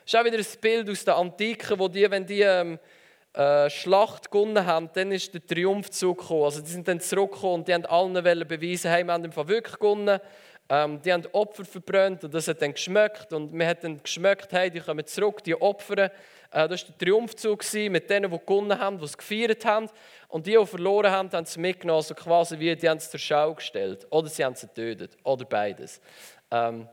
Das 0.06 0.14
ist 0.14 0.20
auch 0.20 0.26
wieder 0.26 0.38
ein 0.38 0.62
Bild 0.62 0.90
aus 0.90 1.06
der 1.06 1.18
Antike, 1.18 1.78
wo 1.78 1.88
die, 1.88 2.10
wenn 2.10 2.26
die 2.26 2.42
ähm, 2.42 2.80
äh, 3.34 3.70
Schlacht 3.70 4.32
gewonnen 4.32 4.66
haben, 4.66 4.90
dann 4.94 5.12
ist 5.12 5.34
der 5.34 5.46
Triumphzug 5.46 6.20
gekommen. 6.20 6.44
Also 6.44 6.62
die 6.62 6.70
sind 6.70 6.88
dann 6.88 7.00
zurückgekommen 7.00 7.56
und 7.56 7.68
die 7.68 7.74
haben 7.74 7.86
allen 7.86 8.14
beweisen, 8.14 8.92
hey, 8.92 9.04
wir 9.04 9.14
haben 9.14 9.26
im 9.26 9.32
Fall 9.32 9.48
wirklich 9.48 9.76
gewonnen. 9.76 10.20
Ähm, 10.74 11.02
die 11.02 11.12
haben 11.12 11.28
Opfer 11.34 11.66
verbrannt 11.66 12.24
und 12.24 12.34
das 12.34 12.48
hat 12.48 12.62
dann 12.62 12.72
geschmeckt. 12.72 13.34
Und 13.34 13.52
wir 13.52 13.68
haben 13.68 13.80
dann 13.82 14.02
geschmeckt, 14.02 14.54
hey, 14.54 14.72
die 14.72 14.80
kommen 14.80 15.06
zurück, 15.06 15.44
die 15.44 15.54
Opfer. 15.54 16.06
Äh, 16.06 16.10
das 16.50 16.84
war 16.84 16.96
der 16.96 16.98
Triumphzug 16.98 17.62
mit 17.90 18.10
denen, 18.10 18.32
die 18.32 18.40
gewonnen 18.40 18.80
haben, 18.80 18.98
die 18.98 19.04
es 19.04 19.18
gefeiert 19.18 19.66
haben. 19.66 19.90
Und 20.30 20.48
die, 20.48 20.56
die 20.58 20.66
verloren 20.66 21.12
haben, 21.12 21.30
haben 21.30 21.46
sie 21.46 21.60
mitgenommen, 21.60 22.04
so 22.04 22.16
quasi 22.16 22.58
wie 22.58 22.74
die 22.74 22.88
haben 22.88 23.00
es 23.00 23.12
zur 23.12 23.20
Schau 23.20 23.54
gestellt. 23.54 24.08
Oder 24.12 24.30
sie 24.30 24.46
haben 24.46 24.56
sie 24.56 24.68
getötet. 24.68 25.18
Oder 25.26 25.44
beides. 25.44 26.00
Ähm, 26.50 26.88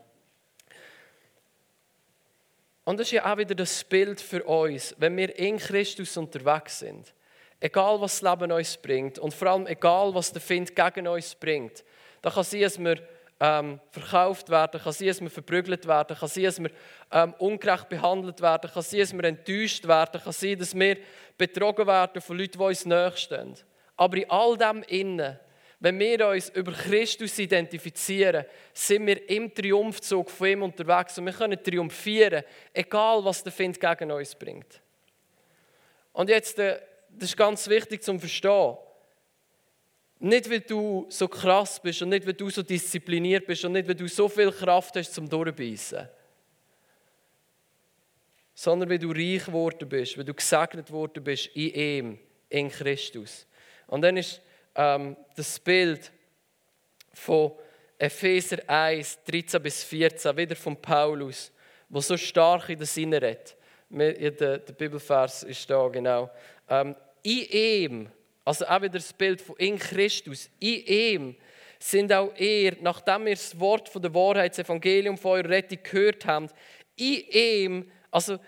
Und 2.84 2.98
das 2.98 3.08
ist 3.08 3.12
ja 3.12 3.32
auch 3.32 3.36
wieder 3.36 3.54
das 3.54 3.84
Bild 3.84 4.18
für 4.18 4.42
uns, 4.42 4.96
wenn 4.98 5.14
wir 5.16 5.38
in 5.38 5.58
Christus 5.58 6.16
unterwegs 6.16 6.78
sind. 6.78 7.14
Egal, 7.60 8.00
was 8.00 8.18
das 8.18 8.28
Leben 8.28 8.50
uns 8.50 8.76
bringt 8.76 9.18
und 9.18 9.34
vor 9.34 9.48
allem 9.48 9.66
egal, 9.66 10.14
was 10.14 10.32
der 10.32 10.40
Find 10.40 10.74
gegen 10.74 11.06
uns 11.06 11.34
bringt. 11.34 11.84
Da 12.22 12.30
kann 12.30 12.44
sein, 12.44 12.62
dass 12.62 12.78
wir 12.78 12.96
ähm, 13.40 13.81
verkauft 13.90 14.48
werden, 14.51 14.81
kann 14.81 14.92
sein, 14.92 15.09
dass 15.09 15.20
wir 15.20 15.31
verprügelt 15.31 15.87
werden, 15.87 16.16
kann 16.16 16.29
sein, 16.29 16.44
dass 16.44 16.61
wir 16.61 16.70
ähm, 17.12 17.35
ungerecht 17.38 17.88
behandelt 17.88 18.40
werden, 18.40 18.70
kann 18.70 18.83
sein, 18.83 19.01
dass 19.01 19.12
wir 19.12 19.24
enttäuscht 19.24 19.87
werden, 19.87 20.20
kann 20.20 20.33
sein, 20.33 20.59
dass 20.59 20.74
wir 20.74 20.96
betrogen 21.37 21.87
werden 21.87 22.20
von 22.20 22.38
Leuten, 22.38 22.59
die 22.59 22.64
uns 22.64 22.85
näher 22.85 23.12
Aber 23.96 24.16
in 24.16 24.31
all 24.31 24.57
dem 24.57 24.83
innen 24.85 25.38
wenn 25.81 25.98
wir 25.98 26.27
uns 26.27 26.48
über 26.51 26.72
Christus 26.72 27.38
identifizieren, 27.38 28.44
sind 28.72 29.07
wir 29.07 29.31
im 29.31 29.55
Triumphzug 29.55 30.29
von 30.29 30.48
ihm 30.48 30.62
unterwegs 30.64 31.16
und 31.18 31.27
wir 31.27 31.33
können 31.33 31.62
triumphieren, 31.62 32.42
egal 32.72 33.24
was 33.24 33.44
der 33.44 33.53
Find 33.53 33.79
gegen 33.79 34.11
uns 34.11 34.35
bringt. 34.35 34.81
Und 36.12 36.31
jetzt, 36.31 36.59
äh, 36.59 36.81
das 37.11 37.31
ist 37.31 37.37
ganz 37.37 37.68
wichtig 37.68 38.03
zum 38.03 38.18
Verstehen. 38.18 38.77
Nicht, 40.20 40.50
weil 40.50 40.61
du 40.61 41.07
so 41.09 41.28
krass 41.28 41.81
bist 41.81 42.02
und 42.02 42.09
nicht, 42.09 42.26
weil 42.26 42.35
du 42.35 42.50
so 42.50 42.62
diszipliniert 42.62 43.46
bist 43.46 43.64
und 43.64 43.72
nicht, 43.72 43.87
weil 43.87 43.94
du 43.94 44.09
so 44.09 44.28
viel 44.28 44.50
Kraft 44.50 44.96
hast 44.96 45.14
zum 45.14 45.28
Durchbeissen. 45.28 46.09
Sondern 48.54 48.90
weil 48.90 48.98
du 48.98 49.12
reich 49.12 49.44
geworden 49.44 49.88
bist, 49.88 50.18
weil 50.18 50.24
du 50.24 50.35
gesegnet 50.35 50.90
worden 50.90 51.22
bist 51.22 51.46
in 51.54 51.74
ihm, 51.74 52.18
in 52.48 52.68
Christus. 52.68 53.46
Und 53.87 54.02
dann 54.02 54.16
ist 54.16 54.40
ähm, 54.74 55.16
das 55.37 55.61
Bild 55.61 56.11
von 57.12 57.52
Epheser 57.96 58.59
1, 58.66 59.20
13 59.24 59.62
bis 59.62 59.85
14, 59.85 60.37
wieder 60.37 60.57
von 60.57 60.81
Paulus, 60.81 61.52
wo 61.88 62.00
so 62.00 62.16
stark 62.16 62.68
in 62.70 62.78
den 62.78 62.87
Sinne 62.87 63.22
redet. 63.22 63.57
Der, 63.90 64.59
Bibelvers 64.59 65.44
ist 65.44 65.68
da, 65.70 65.88
genau. 65.88 66.31
Ähm, 66.68 66.94
in 67.22 67.44
ihm, 67.50 68.11
also 68.48 68.66
auch 68.66 68.80
wieder 68.80 68.94
das 68.94 69.12
Bild 69.12 69.42
von 69.42 69.56
in 69.56 69.78
Christus, 69.78 70.48
in 70.58 70.87
ihm 70.87 71.37
sind 71.78 72.11
auch 72.12 72.34
ihr, 72.38 72.76
nachdem 72.80 73.26
ihr 73.26 73.34
das 73.34 73.61
Wort 73.61 73.90
von 73.90 74.00
der 74.00 74.14
Wahrheit, 74.14 74.52
das 74.52 74.64
Evangelium 74.64 75.18
von 75.18 75.32
eurer 75.32 75.50
Rettung 75.50 75.78
gehört 75.82 76.24
habt, 76.24 76.54
in 76.96 77.24
ihm, 77.30 77.90
also 78.11 78.38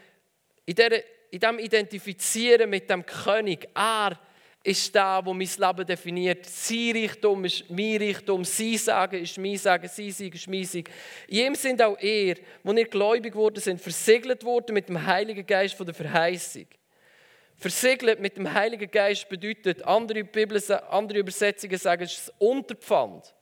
in, 0.64 0.74
der, 0.74 1.04
in 1.30 1.38
dem 1.38 1.58
Identifizieren 1.58 2.70
mit 2.70 2.88
dem 2.88 3.04
König, 3.04 3.68
er 3.74 4.18
ist 4.64 4.94
da, 4.94 5.24
wo 5.24 5.34
mein 5.34 5.48
Leben 5.54 5.86
definiert. 5.86 6.46
Sein 6.46 6.92
Reichtum 6.94 7.44
ist 7.44 7.68
mein 7.68 7.98
Reichtum, 7.98 8.42
sein 8.42 8.78
Sagen 8.78 9.22
ist 9.22 9.36
mein 9.36 9.58
Sagen, 9.58 9.86
sein 9.86 10.10
Sieg 10.10 10.34
ist 10.34 10.48
mein 10.48 10.64
Sieg. 10.64 10.90
In 11.28 11.46
ihm 11.46 11.54
sind 11.54 11.80
auch 11.82 12.00
ihr, 12.00 12.36
wo 12.62 12.72
ihr 12.72 12.86
gläubig 12.86 13.34
wurden, 13.34 13.60
sind 13.60 13.80
versiegelt 13.80 14.44
worden 14.44 14.72
mit 14.72 14.88
dem 14.88 15.04
Heiligen 15.04 15.46
Geist 15.46 15.74
von 15.74 15.84
der 15.84 15.94
Verheißung. 15.94 16.66
Versiegelt 17.60 18.20
mit 18.20 18.38
dem 18.38 18.50
Heiligen 18.50 18.90
Geist 18.90 19.28
bedeutet, 19.28 19.84
andere, 19.84 20.24
Bibel, 20.24 20.58
andere 20.88 21.18
Übersetzungen 21.18 21.76
sagen, 21.76 22.04
es 22.04 22.12
ist 22.12 22.28
das 22.28 22.34
Unterpfand. 22.38 23.34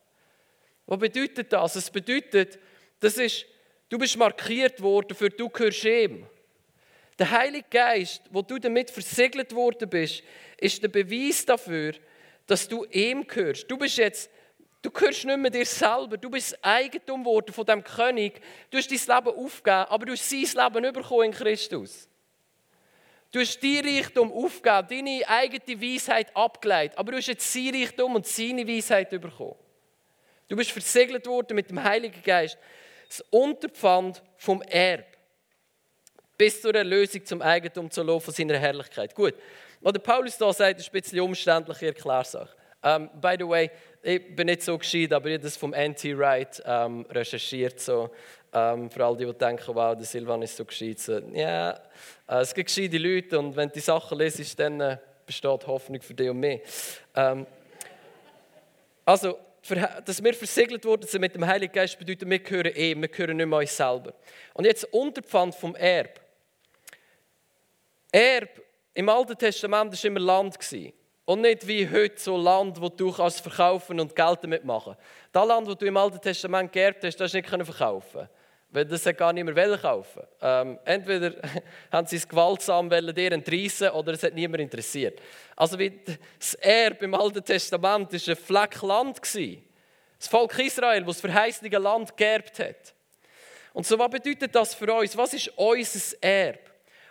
Was 0.86 0.98
bedeutet 0.98 1.52
das? 1.52 1.76
Es 1.76 1.88
bedeutet, 1.88 2.58
das 2.98 3.16
ist, 3.16 3.46
du 3.88 3.96
bist 3.96 4.16
markiert 4.16 4.82
worden, 4.82 5.16
für 5.16 5.30
du 5.30 5.48
gehörst 5.48 5.84
ihm. 5.84 6.26
Der 7.16 7.30
Heilige 7.30 7.68
Geist, 7.70 8.22
wo 8.32 8.42
du 8.42 8.58
damit 8.58 8.90
versiegelt 8.90 9.54
worden 9.54 9.88
bist, 9.88 10.24
ist 10.56 10.82
der 10.82 10.88
Beweis 10.88 11.46
dafür, 11.46 11.94
dass 12.44 12.66
du 12.66 12.84
ihm 12.86 13.24
gehörst. 13.24 13.70
Du 13.70 13.78
bist 13.78 13.98
jetzt, 13.98 14.30
du 14.82 14.90
gehörst 14.90 15.26
nicht 15.26 15.38
mehr 15.38 15.50
dir 15.52 15.64
selber. 15.64 16.16
Du 16.16 16.28
bist 16.28 16.58
Eigentum 16.64 17.22
geworden 17.22 17.52
von 17.52 17.66
dem 17.66 17.84
König. 17.84 18.40
Du 18.70 18.78
hast 18.78 18.90
dein 18.90 19.16
Leben 19.16 19.36
aufgegeben, 19.36 19.86
aber 19.90 20.06
du 20.06 20.12
hast 20.12 20.28
sein 20.28 20.40
Leben 20.40 20.92
bekommen 20.92 21.26
in 21.26 21.32
Christus. 21.32 22.07
Du 23.30 23.40
hast 23.40 23.62
dein 23.62 23.84
Reichtum 23.84 24.32
aufgegeben, 24.32 24.88
deine 24.88 25.28
eigene 25.28 25.82
Weisheit 25.82 26.34
abgeleitet, 26.34 26.96
aber 26.96 27.12
du 27.12 27.18
hast 27.18 27.26
jetzt 27.26 27.52
sein 27.52 27.74
Reichtum 27.74 28.14
und 28.14 28.26
seine 28.26 28.66
Weisheit 28.66 29.10
bekommen. 29.10 29.56
Du 30.48 30.56
bist 30.56 30.70
versiegelt 30.70 31.26
worden 31.26 31.54
mit 31.54 31.68
dem 31.68 31.82
Heiligen 31.82 32.22
Geist. 32.22 32.56
Das 33.06 33.20
Unterpfand 33.30 34.22
vom 34.36 34.62
Erb 34.62 35.04
bis 36.38 36.62
zur 36.62 36.74
Erlösung 36.74 37.24
zum 37.26 37.42
Eigentum 37.42 37.90
zu 37.90 38.02
laufen 38.02 38.32
seiner 38.32 38.56
Herrlichkeit. 38.56 39.14
Gut, 39.14 39.34
was 39.80 39.92
der 39.92 40.00
Paulus 40.00 40.38
da 40.38 40.52
sagt, 40.52 40.80
ist 40.80 40.88
ein 40.88 40.92
bisschen 40.92 41.20
umständlich, 41.20 41.76
ich 41.78 41.88
erkläre 41.88 42.22
es 42.22 42.34
euch. 42.34 42.48
Um, 42.80 43.10
by 43.20 43.34
the 43.36 43.48
way, 43.48 43.70
ich 44.02 44.36
bin 44.36 44.46
nicht 44.46 44.62
so 44.62 44.78
gescheit, 44.78 45.12
aber 45.12 45.28
ich 45.28 45.34
habe 45.34 45.42
das 45.42 45.56
vom 45.56 45.74
Anti-Right 45.74 46.62
um, 46.64 47.04
recherchiert. 47.06 47.80
So. 47.80 48.10
Um, 48.50 48.90
für 48.90 49.04
all 49.04 49.14
die, 49.14 49.26
die 49.26 49.34
denken, 49.34 49.74
wow, 49.74 49.94
der 49.94 50.06
Silvan 50.06 50.40
ist 50.40 50.56
so 50.56 50.64
gescheit. 50.64 50.98
So, 50.98 51.18
ja, 51.34 51.78
uh, 52.30 52.36
es 52.36 52.54
gibt 52.54 52.74
gescheite 52.74 52.96
Leute 52.96 53.38
und 53.38 53.54
wenn 53.54 53.68
du 53.68 53.74
die 53.74 53.80
Sachen 53.80 54.16
lesest, 54.16 54.58
dann 54.58 54.80
uh, 54.80 54.96
besteht 55.26 55.66
Hoffnung 55.66 56.00
für 56.00 56.14
dich 56.14 56.30
und 56.30 56.40
mich. 56.40 56.62
also, 59.04 59.38
dass 60.04 60.24
wir 60.24 60.32
versiegelt 60.32 60.84
wurden 60.86 61.06
sind 61.06 61.20
mit 61.20 61.34
dem 61.34 61.46
Heiligen 61.46 61.72
Geist, 61.72 61.98
bedeutet, 61.98 62.28
wir 62.28 62.38
gehören 62.38 62.74
ihm, 62.74 63.02
wir 63.02 63.08
gehören 63.08 63.36
nicht 63.36 63.46
mehr 63.46 63.58
uns 63.58 63.76
selber. 63.76 64.14
Und 64.54 64.64
jetzt 64.64 64.84
Unterpfand 64.92 65.54
vom 65.54 65.74
Erb. 65.76 66.18
Erb 68.10 68.62
im 68.94 69.08
Alten 69.08 69.36
Testament 69.36 69.92
war 69.92 70.04
immer 70.04 70.20
Land. 70.20 70.58
Und 71.28 71.42
nicht 71.42 71.68
wie 71.68 71.86
heute 71.86 72.18
so 72.18 72.38
Land, 72.38 72.80
wo 72.80 72.88
du 72.88 73.12
kannst 73.12 73.42
verkaufen 73.42 74.00
und 74.00 74.16
Geld 74.16 74.38
damit 74.40 74.64
machen 74.64 74.96
Das 75.30 75.46
Land, 75.46 75.68
das 75.68 75.76
du 75.76 75.84
im 75.84 75.98
Alten 75.98 76.18
Testament 76.18 76.72
geerbt 76.72 77.04
hast, 77.04 77.16
das 77.16 77.34
nicht 77.34 77.46
verkaufen 77.46 78.26
weil 78.70 78.86
das 78.86 79.04
gar 79.14 79.34
nicht 79.34 79.44
mehr 79.44 79.76
kaufen 79.76 80.22
ähm, 80.40 80.78
Entweder 80.86 81.34
haben 81.92 82.06
sie 82.06 82.16
es 82.16 82.26
gewaltsam 82.26 82.88
dir 82.88 83.32
entreissen 83.32 83.90
oder 83.90 84.14
es 84.14 84.22
hat 84.22 84.32
niemand 84.32 84.62
interessiert. 84.62 85.20
Also 85.54 85.78
wie 85.78 86.00
das 86.38 86.54
Erbe 86.54 87.04
im 87.04 87.14
Alten 87.14 87.44
Testament 87.44 88.10
war 88.10 88.28
ein 88.28 88.36
Fleck 88.36 88.80
Land. 88.80 89.20
Das 89.22 90.28
Volk 90.28 90.58
Israel, 90.58 91.04
das 91.04 91.20
das 91.20 91.30
verheißene 91.30 91.76
Land 91.76 92.16
geerbt 92.16 92.58
hat. 92.58 92.94
Und 93.74 93.86
so 93.86 93.98
was 93.98 94.08
bedeutet 94.08 94.54
das 94.54 94.74
für 94.74 94.90
uns? 94.94 95.14
Was 95.14 95.34
ist 95.34 95.52
unser 95.56 96.22
Erbe? 96.22 96.60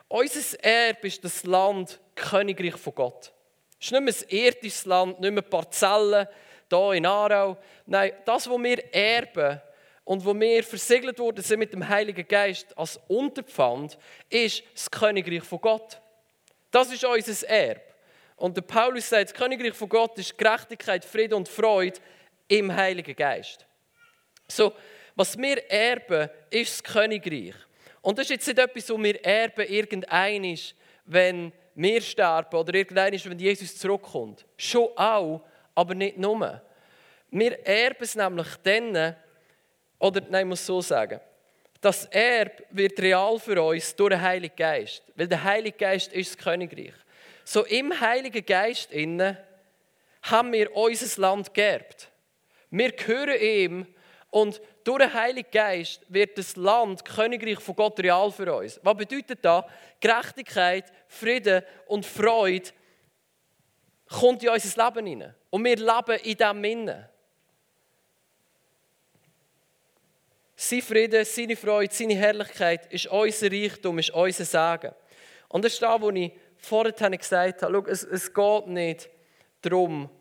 Unser 0.07 0.63
Erbe 0.63 1.05
ist 1.05 1.23
das 1.23 1.43
Land 1.43 1.99
Königreich 2.15 2.77
von 2.77 2.95
Gott. 2.95 3.31
Ist 3.79 3.91
nicht 3.91 4.01
mehr 4.01 4.13
ein 4.13 4.37
irdisches 4.37 4.85
Land, 4.85 5.19
nicht 5.19 5.31
mehr 5.31 5.41
Parzellen 5.41 6.27
hier 6.69 6.91
in 6.93 7.05
Aarau. 7.05 7.57
Nein, 7.85 8.11
das, 8.25 8.49
was 8.49 8.57
wir 8.57 8.93
erben 8.93 9.61
und 10.03 10.25
wo 10.25 10.33
wir 10.33 10.63
versiegelt 10.63 11.19
worden 11.19 11.43
sind 11.43 11.59
mit 11.59 11.73
dem 11.73 11.87
Heiligen 11.87 12.27
Geist 12.27 12.77
als 12.77 12.99
Unterpfand, 13.07 13.97
ist 14.29 14.63
das 14.73 14.89
Königreich 14.89 15.43
von 15.43 15.61
Gott. 15.61 15.99
Das 16.71 16.91
ist 16.91 17.03
unser 17.03 17.47
Erbe. 17.47 17.81
Und 18.35 18.55
der 18.55 18.61
Paulus 18.61 19.09
sagt, 19.09 19.31
das 19.31 19.33
Königreich 19.33 19.73
von 19.73 19.89
Gott 19.89 20.17
ist 20.17 20.37
Gerechtigkeit, 20.37 21.03
Friede 21.03 21.35
und 21.35 21.49
Freude 21.49 21.99
im 22.47 22.73
Heiligen 22.73 23.15
Geist. 23.15 23.65
So, 24.47 24.73
was 25.15 25.37
wir 25.37 25.69
erben, 25.69 26.29
ist 26.49 26.73
das 26.73 26.83
Königreich. 26.83 27.55
Und 28.01 28.17
das 28.17 28.25
ist 28.25 28.29
jetzt 28.29 28.47
nicht 28.47 28.59
etwas, 28.59 28.89
wo 28.89 29.01
wir 29.01 29.25
erben 29.25 29.65
irgendeinisch, 29.67 30.75
wenn 31.05 31.51
wir 31.77 32.01
sterben 32.01 32.57
oder 32.57 32.73
irgendeinisch, 32.73 33.29
wenn 33.29 33.37
Jesus 33.37 33.77
zurückkommt. 33.77 34.45
Schon 34.57 34.89
auch, 34.95 35.41
aber 35.75 35.93
nicht 35.93 36.17
nur. 36.17 36.59
Wir 37.29 37.65
erben 37.65 38.03
es 38.03 38.15
nämlich 38.15 38.47
dann, 38.63 39.15
oder 39.99 40.21
nein, 40.27 40.45
ich 40.45 40.49
muss 40.49 40.65
so 40.65 40.81
sagen, 40.81 41.19
das 41.79 42.05
Erb 42.05 42.63
wird 42.71 42.99
real 42.99 43.37
für 43.37 43.61
uns 43.61 43.95
durch 43.95 44.09
den 44.09 44.21
Heiligen 44.21 44.55
Geist, 44.55 45.03
weil 45.15 45.27
der 45.27 45.43
Heilige 45.43 45.77
Geist 45.77 46.11
ist 46.13 46.31
das 46.31 46.43
Königreich. 46.43 46.93
So 47.43 47.63
im 47.63 47.97
Heiligen 47.99 48.43
Geist 48.43 48.91
innen 48.91 49.37
haben 50.23 50.51
wir 50.53 50.75
unser 50.75 51.21
Land 51.21 51.53
geerbt. 51.53 52.09
Wir 52.71 52.91
gehören 52.91 53.39
ihm 53.39 53.87
und 54.37 54.61
durch 54.83 54.99
den 54.99 55.13
Heiligen 55.15 55.49
Geist 55.49 56.01
wird 56.09 56.37
das 56.37 56.55
Land, 56.55 57.03
Königreich 57.03 57.59
von 57.59 57.75
Gott 57.75 57.99
real 57.99 58.31
für 58.31 58.53
uns. 58.53 58.79
Was 58.83 58.95
bedeutet 58.95 59.43
das? 59.43 59.65
Gerechtigkeit, 59.99 60.85
Frieden 61.07 61.63
und 61.87 62.05
Freude 62.05 62.69
kommt 64.07 64.43
in 64.43 64.49
unser 64.49 64.85
Leben 64.85 65.07
hinein. 65.07 65.35
Und 65.49 65.65
wir 65.65 65.75
leben 65.75 66.19
in 66.23 66.37
diesem 66.37 66.63
Innen. 66.63 67.05
Sein 70.55 70.81
Frieden, 70.83 71.25
seine 71.25 71.55
Freude, 71.55 71.91
seine 71.91 72.15
Herrlichkeit 72.15 72.93
ist 72.93 73.07
unser 73.07 73.51
Reichtum, 73.51 73.97
ist 73.97 74.11
unser 74.11 74.45
Sagen. 74.45 74.93
Und 75.49 75.65
das 75.65 75.73
ist 75.73 75.81
das, 75.81 75.99
was 75.99 76.13
ich 76.13 76.31
vorhin 76.57 77.17
gesagt 77.17 77.63
habe. 77.63 77.73
Schau, 77.73 77.91
es, 77.91 78.03
es 78.03 78.31
geht 78.31 78.67
nicht 78.67 79.09
darum, 79.63 80.11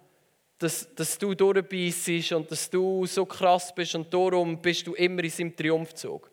dass, 0.58 0.94
dass 0.94 1.18
du 1.18 1.34
durchbeißt 1.34 2.32
und 2.32 2.50
dass 2.50 2.70
du 2.70 3.06
so 3.06 3.26
krass 3.26 3.74
bist 3.74 3.94
und 3.94 4.12
darum 4.12 4.60
bist 4.60 4.86
du 4.86 4.94
immer 4.94 5.22
in 5.22 5.30
seinem 5.30 5.56
Triumphzug. 5.56 6.30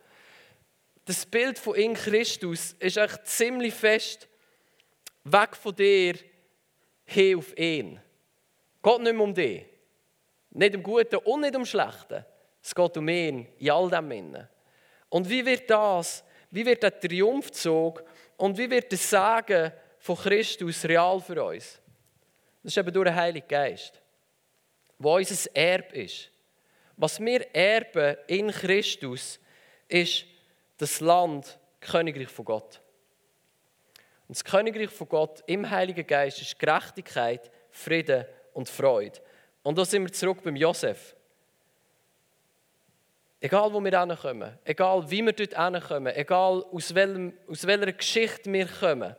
Das 1.05 1.25
Bild 1.25 1.59
von 1.59 1.75
in 1.75 1.93
Christus 1.93 2.73
ist 2.79 2.97
echt 2.97 3.27
ziemlich 3.27 3.73
fest 3.73 4.27
weg 5.25 5.55
von 5.55 5.75
dir 5.75 6.15
hin 7.05 7.38
auf 7.38 7.57
ihn. 7.57 7.99
Es 8.75 8.81
geht 8.81 9.01
nicht 9.01 9.13
mehr 9.13 9.23
um 9.23 9.33
dich. 9.33 9.65
Nicht 10.51 10.75
um 10.75 10.83
Guten 10.83 11.15
und 11.17 11.41
nicht 11.41 11.55
um 11.55 11.65
Schlechten. 11.65 12.25
Es 12.62 12.73
geht 12.73 12.97
um 12.97 13.09
ihn 13.09 13.47
in 13.57 13.71
all 13.71 13.89
dem 13.89 14.12
Innen. 14.12 14.47
Und 15.09 15.29
wie 15.29 15.45
wird 15.45 15.69
das? 15.69 16.23
Wie 16.51 16.65
wird 16.65 16.83
der 16.83 16.99
Triumphzug 16.99 18.03
und 18.38 18.57
wie 18.57 18.69
wird 18.69 18.91
das 18.91 19.09
Sagen 19.09 19.71
von 19.97 20.15
Christus 20.15 20.86
real 20.86 21.19
für 21.19 21.43
uns? 21.43 21.79
Das 22.62 22.71
ist 22.71 22.77
eben 22.77 22.93
durch 22.93 23.07
den 23.07 23.15
Heiligen 23.15 23.47
Geist, 23.47 24.01
wo 25.04 25.16
unser 25.18 25.56
Erbe 25.56 25.96
ist. 25.98 26.30
Was 26.96 27.20
wir 27.20 27.54
erben 27.54 28.18
in 28.28 28.52
Christus, 28.52 29.39
ist 29.88 30.26
das 30.78 31.00
Land, 31.00 31.60
Königreich 31.82 32.30
von 32.30 32.46
Gott. 32.46 32.82
Und 34.28 34.38
das 34.38 34.44
Königreich 34.44 34.89
von 34.89 35.10
Gott 35.10 35.44
im 35.48 35.70
Heiligen 35.70 36.08
Geist 36.08 36.42
ist 36.42 36.58
Gerechtigkeit, 36.58 37.52
Frieden 37.70 38.26
und 38.54 38.70
Freude. 38.70 39.20
Und 39.63 39.78
da 39.78 39.86
sind 39.86 40.04
wir 40.04 40.12
zurück 40.12 40.42
beim 40.44 40.56
Josef. 40.56 41.16
Egal, 43.39 43.74
wo 43.74 43.82
wir 43.82 44.00
hinkommen, 44.00 44.58
egal, 44.63 45.12
wie 45.12 45.22
wir 45.22 45.34
dort 45.34 45.58
hinkommen, 45.58 46.16
egal, 46.16 46.63
aus, 46.72 46.96
welchem, 46.96 47.34
aus 47.50 47.68
welcher 47.68 47.92
Geschichte 47.92 48.52
wir 48.52 48.68
kommen, 48.68 49.16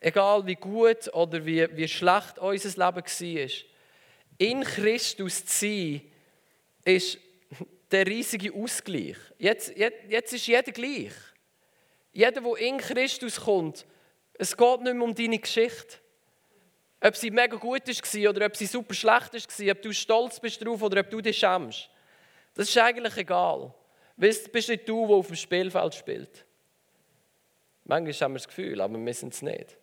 egal, 0.00 0.46
wie 0.46 0.54
gut 0.54 1.12
oder 1.12 1.44
wie, 1.44 1.68
wie 1.76 1.86
schlecht 1.86 2.38
unser 2.38 2.86
Leben 2.86 3.04
war, 3.04 3.75
in 4.38 4.62
Christus 4.62 5.44
zu 5.44 5.66
sein, 5.66 6.00
ist 6.84 7.18
der 7.90 8.06
riesige 8.06 8.52
Ausgleich. 8.52 9.16
Jetzt, 9.38 9.76
jetzt, 9.76 9.98
jetzt 10.08 10.32
ist 10.32 10.46
jeder 10.46 10.72
gleich. 10.72 11.12
Jeder, 12.12 12.40
der 12.40 12.56
in 12.58 12.78
Christus 12.78 13.40
kommt, 13.40 13.86
es 14.34 14.56
geht 14.56 14.80
nicht 14.80 14.94
mehr 14.94 15.02
um 15.02 15.14
deine 15.14 15.38
Geschichte. 15.38 15.98
Ob 17.00 17.14
sie 17.14 17.30
mega 17.30 17.56
gut 17.56 17.86
war 17.86 18.30
oder 18.30 18.46
ob 18.46 18.56
sie 18.56 18.66
super 18.66 18.94
schlecht 18.94 19.34
war, 19.34 19.72
ob 19.72 19.82
du 19.82 19.92
stolz 19.92 20.40
bist 20.40 20.60
darauf 20.60 20.82
oder 20.82 21.00
ob 21.00 21.10
du 21.10 21.20
dich 21.20 21.38
schämst. 21.38 21.90
Das 22.54 22.68
ist 22.68 22.78
eigentlich 22.78 23.16
egal. 23.18 23.72
Weißt, 24.16 24.50
bist 24.50 24.70
nicht 24.70 24.88
du, 24.88 25.06
der 25.06 25.16
auf 25.16 25.26
dem 25.26 25.36
Spielfeld 25.36 25.94
spielt. 25.94 26.46
Manchmal 27.84 28.14
haben 28.14 28.32
wir 28.32 28.38
das 28.38 28.48
Gefühl, 28.48 28.80
aber 28.80 28.98
wir 28.98 29.14
sind 29.14 29.34
es 29.34 29.42
nicht. 29.42 29.76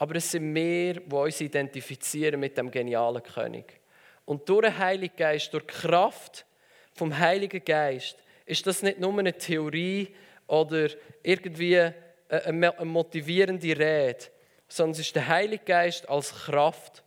Aber 0.00 0.16
es 0.16 0.30
sind 0.30 0.54
wir, 0.54 0.94
die 0.94 1.14
uns 1.14 1.42
identifizieren 1.42 2.40
mit 2.40 2.56
dem 2.56 2.70
genialen 2.70 3.22
König. 3.22 3.80
Und 4.24 4.48
durch 4.48 4.64
den 4.64 4.78
Heiligen 4.78 5.14
Geist, 5.14 5.52
durch 5.52 5.66
die 5.66 5.74
Kraft 5.74 6.46
vom 6.94 7.18
Heiligen 7.18 7.62
Geist, 7.62 8.16
ist 8.46 8.66
das 8.66 8.82
nicht 8.82 8.98
nur 8.98 9.18
eine 9.18 9.34
Theorie 9.34 10.08
oder 10.46 10.88
irgendwie 11.22 11.92
eine 12.30 12.72
motivierende 12.82 13.78
Rede, 13.78 14.24
sondern 14.68 14.92
es 14.92 15.00
ist 15.00 15.16
der 15.16 15.28
Heilige 15.28 15.64
Geist 15.64 16.08
als 16.08 16.32
Kraft, 16.32 17.04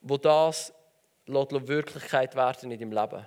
wo 0.00 0.16
das 0.16 0.72
Wirklichkeit 1.26 2.36
werden 2.36 2.70
in 2.70 2.78
deinem 2.78 2.92
Leben. 2.92 3.26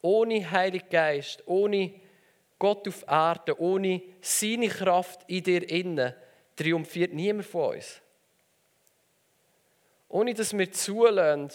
Ohne 0.00 0.48
Heiligen 0.48 0.88
Geist, 0.90 1.42
ohne 1.46 1.92
Gott 2.60 2.86
auf 2.86 3.04
Erde, 3.08 3.60
ohne 3.60 4.00
seine 4.20 4.68
Kraft 4.68 5.22
in 5.26 5.42
dir 5.42 5.68
innen, 5.68 6.14
triumphiert 6.56 7.12
niemand 7.12 7.46
von 7.46 7.76
uns. 7.76 8.00
Ohne 10.08 10.34
dass 10.34 10.56
wir 10.56 10.70
zulassen, 10.72 11.50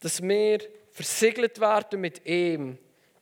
dass 0.00 0.22
wir 0.22 0.60
versiegelt 0.90 1.58
werden 1.60 2.00
mit 2.00 2.24
ihm 2.26 2.78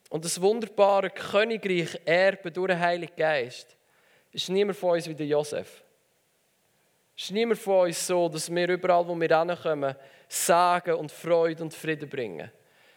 und 0.09 0.25
das 0.25 0.41
wunderbare 0.41 1.11
Königreich 1.11 2.01
erben 2.05 2.53
durch 2.53 2.69
den 2.69 2.81
Heiligen 2.81 3.17
Geist, 3.17 3.77
ist 4.33 4.49
niemand 4.49 4.79
von 4.79 4.93
uns 4.93 5.09
wie 5.09 5.15
der 5.15 5.27
Josef. 5.27 5.85
Ist 7.17 7.31
niemand 7.33 7.61
von 7.61 7.87
uns 7.87 8.07
so, 8.07 8.29
dass 8.29 8.53
wir 8.53 8.69
überall, 8.69 9.07
wo 9.07 9.15
wir 9.15 9.39
hinkommen, 9.39 9.95
Sagen 10.29 10.95
und 10.95 11.13
Freude 11.13 11.63
und 11.63 11.75
Frieden 11.75 12.09
bringen. 12.09 12.51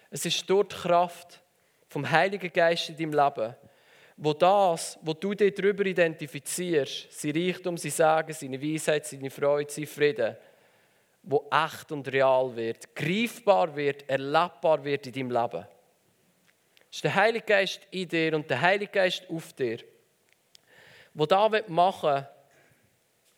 Es 0.09 0.25
ist 0.25 0.47
dort 0.49 0.71
die 0.71 0.75
Kraft 0.75 1.41
vom 1.89 2.09
Heiligen 2.09 2.53
Geist 2.53 2.89
in 2.89 2.97
deinem 2.97 3.13
Leben, 3.13 3.55
wo 4.17 4.33
das, 4.33 4.97
wo 5.01 5.13
du 5.13 5.33
dich 5.33 5.53
darüber 5.53 5.85
identifizierst, 5.85 7.11
sein 7.11 7.31
Reichtum, 7.31 7.77
sein 7.77 7.91
Sagen, 7.91 8.33
seine 8.33 8.61
Weisheit, 8.61 9.05
seine 9.05 9.29
Freude, 9.29 9.71
sein 9.71 9.87
Frieden, 9.87 10.35
wo 11.23 11.49
echt 11.51 11.91
und 11.91 12.07
real 12.11 12.55
wird, 12.55 12.95
greifbar 12.95 13.75
wird, 13.75 14.07
erlebbar 14.09 14.83
wird 14.83 15.07
in 15.07 15.13
deinem 15.13 15.31
Leben. 15.31 15.65
Es 16.89 16.97
ist 16.97 17.03
der 17.05 17.15
Heilige 17.15 17.45
Geist 17.45 17.81
in 17.91 18.07
dir 18.07 18.35
und 18.35 18.49
der 18.49 18.61
Heilige 18.61 18.91
Geist 18.91 19.27
auf 19.29 19.53
dir, 19.53 19.79
wo 21.13 21.25
da 21.25 21.49
machen 21.67 22.13
will, 22.13 22.27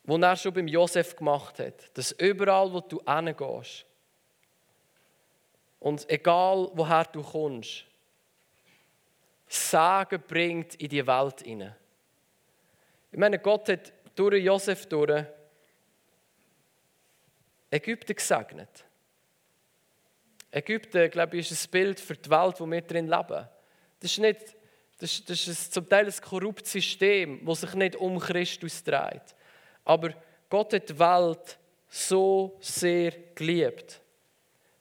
was 0.04 0.20
er 0.20 0.36
schon 0.36 0.52
beim 0.52 0.68
Josef 0.68 1.16
gemacht 1.16 1.58
hat, 1.58 1.96
dass 1.96 2.12
überall, 2.12 2.72
wo 2.72 2.80
du 2.80 3.00
hingehst, 3.06 3.86
und 5.78 6.08
egal 6.10 6.70
woher 6.74 7.04
du 7.04 7.22
kommst, 7.22 7.84
Sagen 9.46 10.22
bringt 10.26 10.74
in 10.76 10.88
die 10.88 11.06
Welt 11.06 11.42
hinein. 11.42 11.74
Ich 13.12 13.18
meine, 13.18 13.38
Gott 13.38 13.68
hat 13.68 13.92
durch 14.14 14.42
Josef 14.42 14.86
durch 14.86 15.24
Ägypten 17.70 18.14
gesegnet. 18.14 18.84
Ägypten, 20.50 21.10
glaube 21.10 21.36
ich, 21.36 21.50
ist 21.50 21.66
ein 21.66 21.70
Bild 21.70 22.00
für 22.00 22.14
die 22.14 22.30
Welt, 22.30 22.60
wo 22.60 22.66
wir 22.66 22.80
drin 22.80 23.08
leben. 23.08 23.48
Das 24.00 24.10
ist, 24.10 24.18
nicht, 24.18 24.56
das 24.98 25.12
ist, 25.12 25.30
das 25.30 25.48
ist 25.48 25.74
zum 25.74 25.88
Teil 25.88 26.06
ein 26.06 26.20
korruptes 26.22 26.72
System, 26.72 27.44
das 27.44 27.60
sich 27.60 27.74
nicht 27.74 27.96
um 27.96 28.18
Christus 28.18 28.82
dreht. 28.82 29.34
Aber 29.84 30.14
Gott 30.48 30.72
hat 30.72 30.88
die 30.88 30.98
Welt 30.98 31.58
so 31.88 32.56
sehr 32.60 33.12
geliebt, 33.34 34.00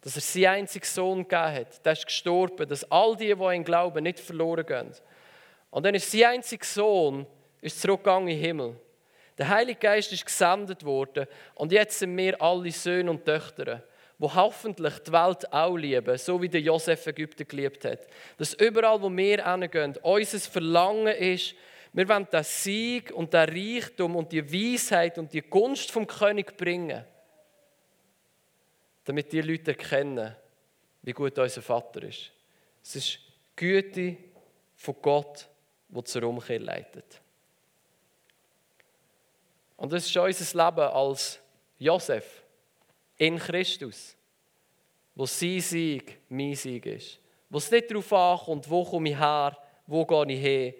dass 0.05 0.17
er 0.17 0.21
seinen 0.21 0.59
einzigen 0.59 0.85
Sohn 0.85 1.27
gegeben 1.27 1.55
hat. 1.55 1.83
Der 1.83 1.93
ist 1.93 2.05
gestorben, 2.05 2.69
dass 2.69 2.89
all 2.91 3.15
die, 3.15 3.33
die 3.33 3.43
an 3.43 3.55
ihn 3.55 3.63
glauben, 3.63 4.03
nicht 4.03 4.19
verloren 4.19 4.63
gehen. 4.63 4.91
Und 5.71 5.83
dann 5.83 5.95
ist 5.95 6.11
sein 6.11 6.25
einziger 6.25 6.63
Sohn 6.63 7.25
ist 7.59 7.81
zurückgegangen 7.81 8.27
in 8.27 8.35
den 8.35 8.45
Himmel. 8.45 8.75
Der 9.35 9.49
Heilige 9.49 9.79
Geist 9.79 10.13
ist 10.13 10.23
gesendet 10.23 10.85
worden 10.85 11.25
und 11.55 11.71
jetzt 11.71 11.97
sind 11.97 12.15
wir 12.15 12.39
alle 12.39 12.69
Söhne 12.69 13.09
und 13.09 13.25
Töchter, 13.25 13.83
wo 14.19 14.31
hoffentlich 14.31 14.93
die 14.99 15.11
Welt 15.11 15.51
auch 15.51 15.75
lieben, 15.75 16.17
so 16.19 16.39
wie 16.39 16.49
der 16.49 16.61
Josef 16.61 17.07
Ägypten 17.07 17.47
geliebt 17.47 17.83
hat. 17.83 18.01
Dass 18.37 18.53
überall, 18.53 19.01
wo 19.01 19.09
wir 19.09 19.43
hingehen, 19.43 19.97
unser 20.03 20.39
Verlangen 20.39 21.15
ist, 21.15 21.55
wir 21.93 22.07
wollen 22.07 22.27
den 22.31 22.43
Sieg 22.43 23.11
und 23.11 23.33
den 23.33 23.49
Reichtum 23.49 24.15
und 24.15 24.31
die 24.31 24.53
Weisheit 24.53 25.17
und 25.17 25.33
die 25.33 25.41
Gunst 25.41 25.91
vom 25.91 26.05
König 26.05 26.55
bringen, 26.57 27.03
damit 29.05 29.31
die 29.31 29.41
Leute 29.41 29.71
erkennen, 29.71 30.35
wie 31.03 31.13
gut 31.13 31.37
unser 31.37 31.61
Vater 31.61 32.03
ist. 32.03 32.31
Es 32.83 32.95
ist 32.95 33.19
Güte 33.55 34.17
von 34.75 34.95
Gott, 35.01 35.47
die 35.87 36.03
zur 36.03 36.23
Umkehr 36.23 36.59
leitet. 36.59 37.21
Und 39.77 39.93
das 39.93 40.05
ist 40.05 40.17
unser 40.17 40.65
Leben 40.65 40.81
als 40.81 41.39
Josef 41.77 42.43
in 43.17 43.37
Christus, 43.37 44.15
wo 45.13 45.25
sein 45.25 45.61
Sieg 45.61 46.19
mein 46.29 46.55
Sieg 46.55 46.85
ist. 46.85 47.19
Wo 47.49 47.59
es 47.59 47.71
nicht 47.71 47.89
darauf 47.89 48.11
ankommt, 48.11 48.69
wo 48.69 48.83
komme 48.83 49.09
ich 49.09 49.19
her, 49.19 49.57
wo 49.85 50.05
gehe 50.05 50.33
ich 50.33 50.41
hin, 50.41 50.73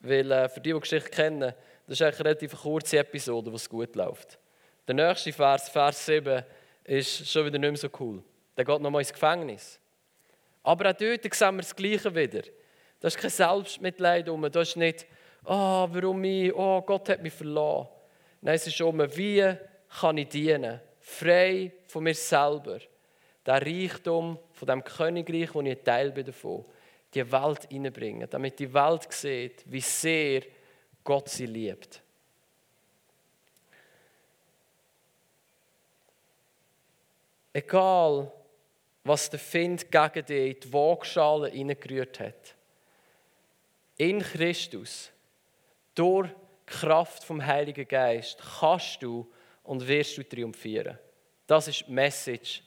weil 0.00 0.30
äh, 0.30 0.48
für 0.48 0.60
die 0.60 0.72
die 0.72 0.80
Geschichte 0.80 1.10
kennen, 1.10 1.52
das 1.86 2.00
ist 2.00 2.02
eigentlich 2.02 2.20
eine 2.20 2.28
relativ 2.28 2.56
kurze 2.56 2.98
Episode, 2.98 3.50
wo 3.50 3.56
es 3.56 3.68
gut 3.68 3.94
läuft. 3.96 4.38
Der 4.86 4.94
nächste 4.94 5.32
Vers, 5.32 5.68
Vers 5.68 6.06
7, 6.06 6.44
ist 6.84 7.28
schon 7.28 7.46
wieder 7.46 7.58
nicht 7.58 7.70
mehr 7.70 7.78
so 7.78 7.88
cool. 8.00 8.22
Der 8.56 8.64
geht 8.64 8.80
nochmal 8.80 9.02
ins 9.02 9.12
Gefängnis. 9.12 9.80
Aber 10.62 10.90
auch 10.90 10.94
dort 10.94 11.34
sehen 11.34 11.56
wir 11.56 11.62
das 11.62 11.74
Gleiche 11.74 12.14
wieder. 12.14 12.42
Da 13.00 13.08
ist 13.08 13.18
kein 13.18 13.30
Selbstmitleid 13.30 14.28
um, 14.28 14.50
da 14.50 14.60
ist 14.60 14.76
nicht, 14.76 15.06
oh, 15.44 15.88
warum 15.90 16.24
ich, 16.24 16.54
oh, 16.54 16.80
Gott 16.82 17.08
hat 17.08 17.22
mich 17.22 17.32
verloren. 17.32 17.88
Nein, 18.40 18.54
es 18.54 18.66
ist 18.66 18.80
um, 18.80 18.98
wie 19.16 19.56
kann 20.00 20.18
ich 20.18 20.28
dienen, 20.28 20.80
frei 21.00 21.72
von 21.86 22.04
mir 22.04 22.14
selber. 22.14 22.78
Der 23.44 23.60
Reichtum 23.60 24.38
von 24.52 24.66
dem 24.66 24.82
Königreich, 24.82 25.54
wo 25.54 25.60
ich 25.60 25.70
ein 25.70 25.84
Teil 25.84 26.12
bin 26.12 26.24
davon 26.24 26.64
die 27.14 27.30
Welt 27.30 27.68
hineinbringen, 27.70 28.28
damit 28.28 28.58
die 28.58 28.72
Welt 28.72 29.12
sieht, 29.12 29.62
wie 29.66 29.80
sehr 29.80 30.42
Gott 31.02 31.28
sie 31.28 31.46
liebt. 31.46 32.02
Egal, 37.54 38.32
was 39.04 39.30
der 39.30 39.38
Find 39.38 39.90
gegen 39.90 40.26
dich 40.26 40.54
in 40.56 40.60
die 40.60 40.72
Waagschale 40.72 41.50
hineingerührt 41.50 42.18
hat. 42.18 42.56
In 43.96 44.20
Christus, 44.20 45.12
durch 45.94 46.28
die 46.28 46.34
Kraft 46.66 47.22
vom 47.22 47.44
Heiligen 47.44 47.86
Geist, 47.86 48.42
kannst 48.58 49.02
du 49.02 49.30
und 49.62 49.86
wirst 49.86 50.18
du 50.18 50.28
triumphieren. 50.28 50.98
Das 51.46 51.68
ist 51.68 51.86
die 51.86 51.92
Message 51.92 52.62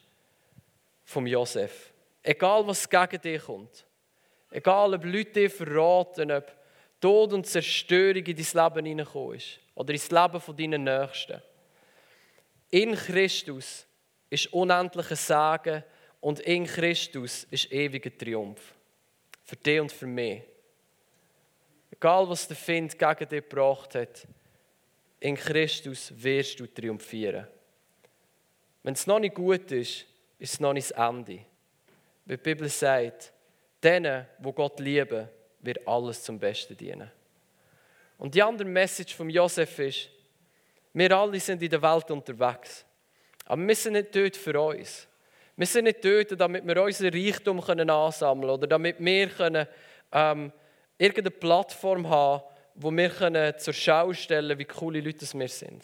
vom 1.04 1.28
Josef. 1.28 1.92
Egal, 2.24 2.66
was 2.66 2.90
gegen 2.90 3.22
dich 3.22 3.42
kommt. 3.42 3.86
Egal, 4.52 4.94
ob 4.94 5.04
Leute 5.04 5.32
dich 5.32 5.54
verraten, 5.54 6.32
ob 6.32 6.56
Tod 7.02 7.34
und 7.34 7.46
Zerstörung 7.46 8.24
in 8.24 8.36
dein 8.36 8.36
Leben 8.36 8.86
hineingekommen 8.86 9.36
ist 9.36 9.60
oder 9.76 9.92
ins 9.92 10.10
Leben 10.12 10.40
von 10.40 10.56
deinen 10.56 10.84
Nächsten. 10.84 11.42
In 12.70 12.96
Christus 12.96 13.87
ist 14.30 14.52
unendliches 14.54 15.26
Sagen 15.28 15.84
und 16.20 16.40
in 16.42 16.66
Christus 16.66 17.46
ist 17.50 17.72
ewiger 17.72 18.16
Triumph. 18.16 18.74
Für 19.44 19.56
dich 19.56 19.80
und 19.80 19.92
für 19.92 20.08
mich. 20.08 20.44
Egal, 21.92 22.28
was 22.30 22.48
der 22.48 22.58
Find 22.58 22.98
gegen 22.98 23.30
dich 23.30 23.50
gebracht 23.50 23.96
hat, 23.96 24.28
in 25.20 25.36
Christus 25.36 26.12
wirst 26.16 26.60
du 26.60 26.68
triumphieren. 26.68 27.48
Wenn 28.84 28.94
es 28.94 29.08
noch 29.08 29.20
nicht 29.20 29.36
gut 29.36 29.72
ist, 29.72 30.06
ist 30.38 30.54
es 30.54 30.60
noch 30.60 30.74
nicht 30.74 30.92
das 30.92 30.98
Ende. 31.10 31.40
Wie 32.26 32.36
die 32.36 32.38
Bibel 32.38 32.70
sagt, 32.70 33.34
denen, 33.82 34.26
wo 34.40 34.52
Gott 34.52 34.80
lieben, 34.80 35.28
wird 35.62 35.88
alles 35.88 36.24
zum 36.24 36.38
Besten 36.38 36.78
dienen. 36.78 37.12
Und 38.18 38.36
die 38.36 38.44
andere 38.44 38.68
Message 38.68 39.16
von 39.16 39.30
Josef 39.30 39.80
ist, 39.80 40.10
wir 40.94 41.12
alle 41.12 41.40
sind 41.40 41.62
in 41.62 41.70
der 41.70 41.82
Welt 41.82 42.10
unterwegs. 42.10 42.86
Aber 43.48 43.68
wir 43.68 43.76
sind 43.76 43.94
nicht 43.94 44.16
dort 44.16 44.38
für 44.38 44.62
uns. 44.62 45.08
Wir 45.56 45.66
sind 45.66 45.86
nicht 45.86 46.06
dort, 46.06 46.40
damit 46.40 46.68
wir 46.68 46.84
unseren 46.84 47.14
Reichtum 47.14 47.60
ansammeln 47.60 48.42
können 48.42 48.52
oder 48.52 48.68
damit 48.68 48.98
wir 49.00 49.30
können, 49.30 49.68
ähm, 50.12 50.52
irgendeine 50.98 51.32
Plattform 51.32 52.08
haben 52.08 52.44
wo 52.78 52.92
wir 52.92 53.10
können 53.10 53.58
zur 53.58 53.74
Schau 53.74 54.14
stellen 54.14 54.58
wie 54.58 54.66
coole 54.66 55.02
Leute 55.02 55.26
wir 55.34 55.48
sind. 55.48 55.84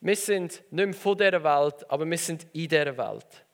Wir 0.00 0.16
sind 0.16 0.62
nicht 0.70 0.86
mehr 0.86 0.94
von 0.94 1.16
dieser 1.16 1.44
Welt, 1.44 1.88
aber 1.88 2.04
wir 2.10 2.18
sind 2.18 2.44
in 2.52 2.68
dieser 2.68 2.96
Welt. 2.98 3.44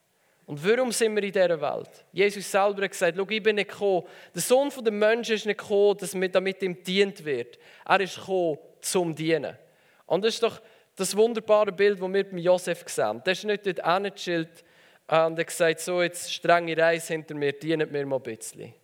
Und 0.47 0.67
warum 0.67 0.91
sind 0.93 1.15
wir 1.15 1.23
in 1.23 1.33
dieser 1.33 1.61
Welt? 1.61 2.07
Jesus 2.11 2.51
selber 2.51 2.85
hat 2.85 2.91
gesagt, 2.91 3.19
ich 3.19 3.43
bin 3.43 3.57
nicht 3.57 3.71
gekommen, 3.71 4.07
der 4.35 4.41
Sohn 4.41 4.71
der 4.83 4.93
Menschen 4.93 5.35
ist 5.35 5.45
nicht 5.45 5.59
gekommen, 5.59 5.99
damit 6.33 6.63
ihm 6.63 6.83
dient 6.83 7.23
wird. 7.23 7.59
Er 7.85 8.01
ist 8.01 8.17
gekommen, 8.17 8.59
zum 8.81 9.15
Dienen. 9.15 9.59
Und 10.07 10.25
das 10.25 10.35
ist 10.35 10.43
doch 10.43 10.59
das 10.99 11.17
wunderbare 11.17 11.73
Bild, 11.73 12.01
das 12.01 12.13
wir 12.13 12.31
bei 12.31 12.39
Josef 12.39 12.85
sehen. 12.87 13.23
Der 13.25 13.33
ist 13.33 13.45
nicht 13.45 13.67
dort 13.67 13.81
angechillt 13.81 14.65
und 15.07 15.39
hat 15.39 15.47
gesagt, 15.47 15.81
so 15.81 16.03
jetzt 16.03 16.33
strenge 16.33 16.77
Reise 16.77 17.13
hinter 17.13 17.35
mir, 17.35 17.53
dient 17.53 17.91
mir 17.91 18.05
mal 18.05 18.17
ein 18.17 18.23
bisschen. 18.23 18.75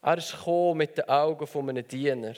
Er 0.00 0.18
ist 0.18 0.32
gekommen 0.32 0.78
mit 0.78 0.96
den 0.96 1.08
Augen 1.08 1.46
von 1.46 1.68
einem 1.68 1.86
Diener, 1.86 2.34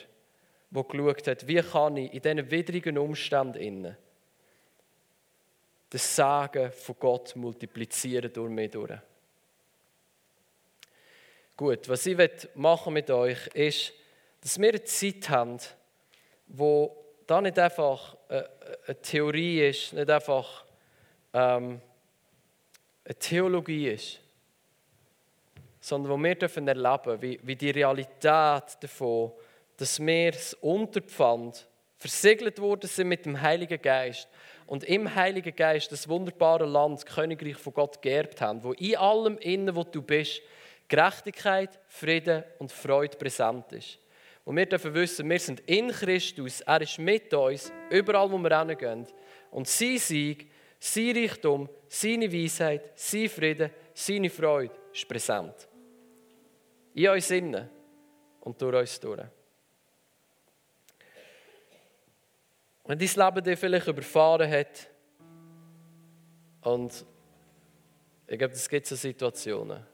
der 0.71 0.83
geschaut 0.83 1.29
hat, 1.29 1.47
wie 1.47 1.63
kann 1.63 1.97
ich 1.97 2.13
in 2.13 2.21
diesen 2.21 2.51
widrigen 2.51 2.99
Umständen 2.99 3.97
das 5.89 6.17
Sagen 6.17 6.73
von 6.73 6.97
Gott 6.99 7.37
multiplizieren 7.37 8.33
durch 8.33 8.51
mich 8.51 8.73
durch. 8.73 8.99
Gut, 11.57 11.89
was 11.89 12.05
ich 12.05 12.19
machen 12.57 12.95
mit 12.95 13.09
euch 13.13 13.47
ist, 13.55 13.93
dass 14.41 14.59
wir 14.59 14.71
eine 14.71 14.83
Zeit 14.83 15.29
haben, 15.29 15.59
wo 16.49 17.04
da 17.27 17.41
nicht 17.41 17.59
einfach 17.59 18.17
eine 18.29 19.01
Theorie 19.03 19.69
ist, 19.69 19.93
nicht 19.93 20.11
einfach 20.11 20.65
ähm, 21.33 21.81
eine 23.05 23.15
Theologie 23.19 23.89
ist, 23.89 24.21
sondern 25.81 26.13
wo 26.13 26.23
wir 26.23 26.35
dürfen 26.35 26.67
erleben 26.67 27.21
wie, 27.21 27.39
wie 27.43 27.57
die 27.57 27.71
Realität 27.71 28.79
davon, 28.81 29.33
dass 29.77 30.01
wir 30.01 30.33
das 30.33 30.55
Unterpfand 30.55 31.67
versiegelt 31.99 32.59
worden 32.61 32.89
sind 32.89 33.09
mit 33.09 33.27
dem 33.27 33.41
Heiligen 33.41 33.81
Geist 33.81 34.29
und 34.67 34.85
im 34.85 35.15
Heiligen 35.15 35.55
Geist 35.55 35.93
das 35.93 36.09
wunderbare 36.09 36.67
Land, 36.67 36.99
das 36.99 37.07
Königreich 37.07 37.57
von 37.57 37.75
Gott 37.75 38.01
geerbt 38.01 38.41
haben, 38.41 38.63
wo 38.63 38.73
in 38.73 38.97
allem 38.97 39.39
innen, 39.39 39.75
wo 39.75 39.85
du 39.85 40.01
bist, 40.01 40.41
Gerechtigkeit, 40.89 41.81
Frieden 41.89 42.45
und 42.59 42.71
Freude 42.71 43.17
präsent 43.17 43.73
ist. 43.73 43.99
Und 44.45 44.57
wir 44.57 44.67
dürfen 44.67 44.93
wissen, 44.93 45.29
wir 45.29 45.39
sind 45.41 45.61
in 45.61 45.91
Christus, 45.91 46.61
er 46.61 46.83
ist 46.83 46.99
mit 46.99 47.33
uns, 47.33 47.73
überall 47.91 48.31
wo 48.31 48.39
wir 48.39 48.59
hingehen. 48.59 49.07
Und 49.51 49.67
sein 49.67 49.99
Sieg, 49.99 50.51
sein 50.79 51.17
Reichtum, 51.17 51.69
seine 51.89 52.31
Weisheit, 52.31 52.93
sein 52.95 53.29
Frieden, 53.29 53.71
seine 53.95 54.29
Freude 54.29 54.75
ist 54.93 55.09
präsent. 55.09 55.69
In 56.93 57.09
uns 57.09 57.31
innen 57.31 57.71
und 58.41 58.61
durch 58.61 58.77
uns 58.77 59.01
durch. 59.01 59.23
Wenn 62.85 62.99
dein 62.99 63.09
Leben 63.09 63.45
dich 63.45 63.59
vielleicht 63.59 63.87
überfahren 63.87 64.51
hat, 64.51 64.91
und 66.61 67.05
ich 68.27 68.39
glaube, 68.39 68.55
es 68.55 68.69
gibt 68.69 68.87
so 68.87 68.95
Situationen, 68.95 69.87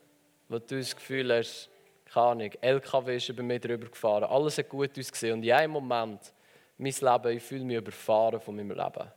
wo 0.49 0.59
du 0.59 0.79
das 0.79 0.95
Gefühl 0.95 1.33
hast, 1.33 1.70
keine 2.13 2.27
Ahnung, 2.27 2.51
LKW 2.61 3.17
ist 3.17 3.29
über 3.29 3.43
mich 3.43 3.61
drüber 3.61 3.87
gefahren, 3.87 4.25
alles 4.25 4.59
hat 4.59 4.69
gut 4.69 4.99
ausgesehen 4.99 5.35
und 5.35 5.45
in 5.45 5.53
einem 5.53 5.73
Moment, 5.73 6.33
mein 6.77 6.93
Leben, 6.93 7.37
ich 7.37 7.43
fühle 7.43 7.65
mich 7.65 7.77
überfahren 7.77 8.41
von 8.41 8.57
meinem 8.57 8.71
Leben. 8.71 9.11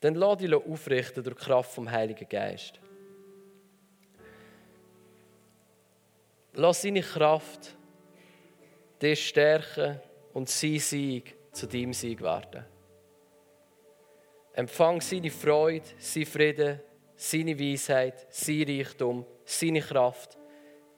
Dann 0.00 0.14
lass 0.14 0.38
dich 0.38 0.52
aufrichten 0.52 1.24
durch 1.24 1.36
die 1.36 1.44
Kraft 1.44 1.72
vom 1.72 1.90
Heiligen 1.90 2.28
Geist. 2.28 2.78
Lass 6.54 6.82
seine 6.82 7.02
Kraft 7.02 7.74
dich 9.00 9.28
stärken 9.28 10.00
und 10.34 10.48
sein 10.48 10.78
Sieg 10.78 11.34
zu 11.50 11.66
deinem 11.66 11.92
Sieg 11.92 12.20
werden. 12.20 12.64
Empfang 14.52 15.00
seine 15.00 15.30
Freude, 15.30 15.86
sein 15.98 16.26
Frieden, 16.26 16.80
seine 17.16 17.58
Weisheit, 17.58 18.26
sein 18.30 18.62
Reichtum, 18.62 19.24
seine 19.44 19.80
Kraft 19.80 20.38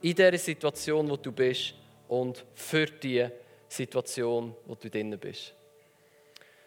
in 0.04 0.14
der 0.14 0.38
Situation, 0.38 1.08
wo 1.08 1.16
du 1.16 1.32
bist 1.32 1.72
und 2.08 2.44
für 2.54 2.84
die 2.84 3.26
Situation, 3.66 4.54
wo 4.66 4.74
du 4.74 4.90
drinnen 4.90 5.18
bist. 5.18 5.54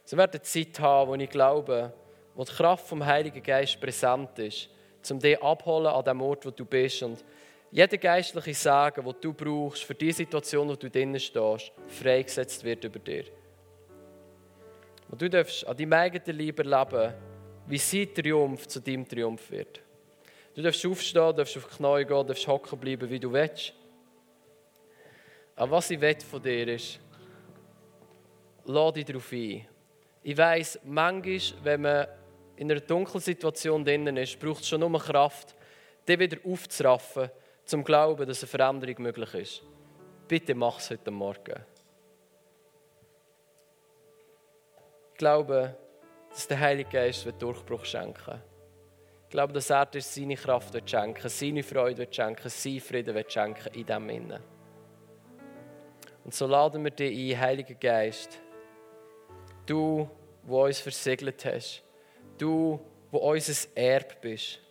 Sie 0.03 0.17
werden 0.17 0.41
Zeit 0.41 0.79
haben, 0.79 1.11
wo 1.11 1.13
ich 1.13 1.29
glaube, 1.29 1.93
wo 2.33 2.43
die 2.43 2.51
Kraft 2.51 2.87
vom 2.87 3.05
Heiligen 3.05 3.43
Geist 3.43 3.79
präsent 3.79 4.39
ist, 4.39 4.69
um 5.11 5.19
dich 5.19 5.39
abholen 5.39 5.85
an 5.85 6.03
dem 6.03 6.19
Ort, 6.19 6.47
wo 6.47 6.49
du 6.49 6.65
bist 6.65 7.03
und 7.03 7.23
jeder 7.69 7.97
geistliche 7.97 8.55
Sagen, 8.55 9.05
den 9.05 9.15
du 9.21 9.33
brauchst 9.33 9.83
für 9.83 9.93
die 9.93 10.11
Situation, 10.11 10.69
wo 10.69 10.75
du 10.75 10.89
drinnen 10.89 11.19
stehst, 11.19 11.71
freigesetzt 11.85 12.63
wird 12.63 12.85
über 12.85 12.97
dir. 12.97 13.25
Und 15.11 15.21
du 15.21 15.29
darfst 15.29 15.63
an 15.67 15.77
deinem 15.77 15.93
eigenen 15.93 16.39
Leib 16.39 16.57
erleben, 16.57 17.13
wie 17.67 17.77
sein 17.77 18.11
Triumph 18.15 18.67
zu 18.67 18.79
deinem 18.79 19.07
Triumph 19.07 19.51
wird. 19.51 19.83
Du 20.57 20.63
darfst 20.63 20.83
aufstehen, 20.87 21.35
darfst 21.35 21.55
auf 21.55 21.67
die 21.67 21.75
Knie 21.75 22.03
gehen, 22.03 22.25
darfst 22.25 22.47
hocken 22.47 22.79
bleiben, 22.79 23.07
wie 23.11 23.19
du 23.19 23.31
willst. 23.31 23.73
Aber 25.55 25.73
was 25.73 25.91
ich 25.91 26.01
will 26.01 26.19
von 26.19 26.41
dir 26.41 26.67
ist, 26.69 26.99
lass 28.65 28.93
dich 28.93 29.05
darauf 29.05 29.31
ein. 29.31 29.67
Ich 30.23 30.35
weiss, 30.35 30.79
manchmal, 30.83 31.63
wenn 31.63 31.81
man 31.81 32.07
in 32.55 32.71
einer 32.71 32.81
dunklen 32.81 33.21
Situation 33.21 33.85
drinnen 33.85 34.17
ist, 34.17 34.39
braucht 34.39 34.61
es 34.61 34.69
schon 34.69 34.79
nur 34.79 34.99
Kraft, 34.99 35.55
dich 36.09 36.17
wieder 36.17 36.37
aufzuraffen 36.43 37.29
zum 37.63 37.83
Glauben, 37.83 38.27
dass 38.27 38.41
eine 38.41 38.47
Veränderung 38.47 39.03
möglich 39.03 39.33
ist. 39.35 39.63
Bitte 40.27 40.55
mach 40.55 40.79
es 40.79 40.89
heute 40.89 41.11
Morgen. 41.11 41.63
Ich 45.11 45.17
glaube, 45.19 45.77
dass 46.31 46.47
der 46.47 46.59
Heilige 46.59 46.89
Geist 46.89 47.31
Durchbruch 47.37 47.85
schenken 47.85 48.25
wird. 48.25 48.56
Ich 49.27 49.31
glaube, 49.31 49.53
dass 49.53 49.69
er 49.69 49.85
dir 49.85 50.01
seine 50.01 50.35
Kraft 50.35 50.73
wird 50.73 50.89
schenken 50.89 51.29
seine 51.29 51.63
Freude 51.63 51.99
wird 51.99 52.15
schenken, 52.15 52.49
seinen 52.49 52.79
Frieden 52.79 53.13
wird 53.13 53.31
schenken 53.31 53.73
in 53.73 53.85
dem 53.85 54.09
Innen. 54.09 54.41
Und 56.23 56.33
so 56.33 56.47
laden 56.47 56.83
wir 56.83 56.91
dich 56.91 57.35
ein, 57.35 57.41
Heiliger 57.41 57.75
Geist. 57.75 58.39
Du, 59.65 60.09
wo 60.43 60.65
uns 60.65 60.79
versiegelt 60.79 61.43
hast. 61.45 61.83
Du, 62.37 62.79
wo 63.11 63.17
unser 63.17 63.67
Erb 63.75 64.21
bist 64.21 64.61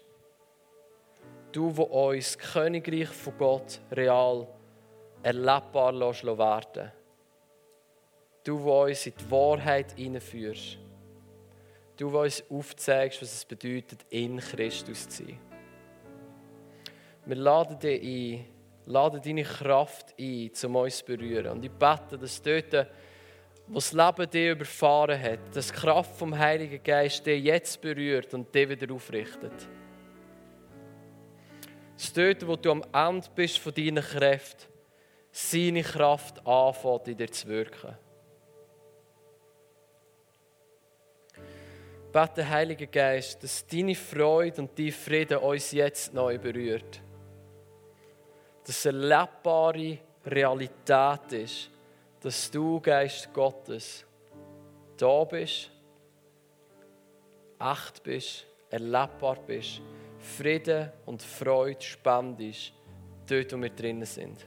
du, 1.56 1.74
wo 1.74 1.84
uns 1.84 2.36
das 2.36 2.52
Königreich 2.52 3.08
von 3.08 3.36
Gott 3.38 3.80
real 3.90 4.46
erlebbar 5.22 5.94
werden 5.94 6.92
Du, 8.44 8.62
wo 8.62 8.84
uns 8.84 9.06
in 9.06 9.14
die 9.18 9.30
Wahrheit 9.30 9.92
hineinführst. 9.96 10.78
Du, 11.96 12.12
wo 12.12 12.20
uns 12.20 12.44
aufzeigst, 12.50 13.22
was 13.22 13.32
es 13.32 13.44
bedeutet, 13.44 14.04
in 14.10 14.38
Christus 14.38 15.08
zu 15.08 15.24
sein. 15.24 15.38
Wir 17.24 17.36
laden 17.36 17.78
dich 17.78 18.02
ein, 18.02 18.44
laden 18.84 19.20
deine 19.22 19.42
Kraft 19.42 20.14
ein, 20.18 20.50
um 20.64 20.76
uns 20.76 20.98
zu 20.98 21.04
berühren. 21.04 21.52
Und 21.52 21.64
ich 21.64 21.70
bete, 21.70 22.18
dass 22.18 22.42
dort, 22.42 22.86
wo 23.66 23.74
das 23.74 23.92
Leben 23.92 24.30
dich 24.30 24.50
überfahren 24.50 25.20
hat, 25.20 25.56
dass 25.56 25.68
die 25.68 25.74
Kraft 25.74 26.14
vom 26.16 26.38
Heiligen 26.38 26.82
Geist 26.82 27.26
dich 27.26 27.42
jetzt 27.42 27.80
berührt 27.80 28.32
und 28.34 28.54
dich 28.54 28.68
wieder 28.68 28.94
aufrichtet. 28.94 29.68
Es 31.98 32.12
dort, 32.12 32.46
wo 32.46 32.56
du 32.56 32.70
am 32.70 32.84
Ende 32.92 33.26
bist 33.34 33.58
von 33.58 33.72
deinen 33.72 34.04
Kräften, 34.04 34.66
seine 35.32 35.82
Kraft 35.82 36.46
anfängt, 36.46 37.08
in 37.08 37.16
dir 37.16 37.30
zu 37.30 37.48
wirken. 37.48 37.96
Bete, 42.16 42.48
Heiliger 42.48 42.86
Geist, 42.86 43.42
dass 43.42 43.66
deine 43.66 43.94
Freude 43.94 44.62
und 44.62 44.78
dein 44.78 44.90
Frieden 44.90 45.36
uns 45.36 45.70
jetzt 45.72 46.14
neu 46.14 46.38
berührt. 46.38 47.02
Dass 48.64 48.78
es 48.78 48.86
eine 48.86 49.02
erlebbare 49.02 49.98
Realität 50.24 51.32
ist, 51.32 51.70
dass 52.22 52.50
du, 52.50 52.80
Geist 52.80 53.30
Gottes, 53.34 54.06
da 54.96 55.24
bist, 55.24 55.70
echt 57.60 58.02
bist, 58.02 58.46
erlebbar 58.70 59.36
bist 59.46 59.82
Frieden 60.18 60.90
und 61.04 61.22
Freude 61.22 61.82
spendest, 61.82 62.72
dort, 63.28 63.52
wo 63.52 63.60
wir 63.60 63.68
drinnen 63.68 64.06
sind. 64.06 64.46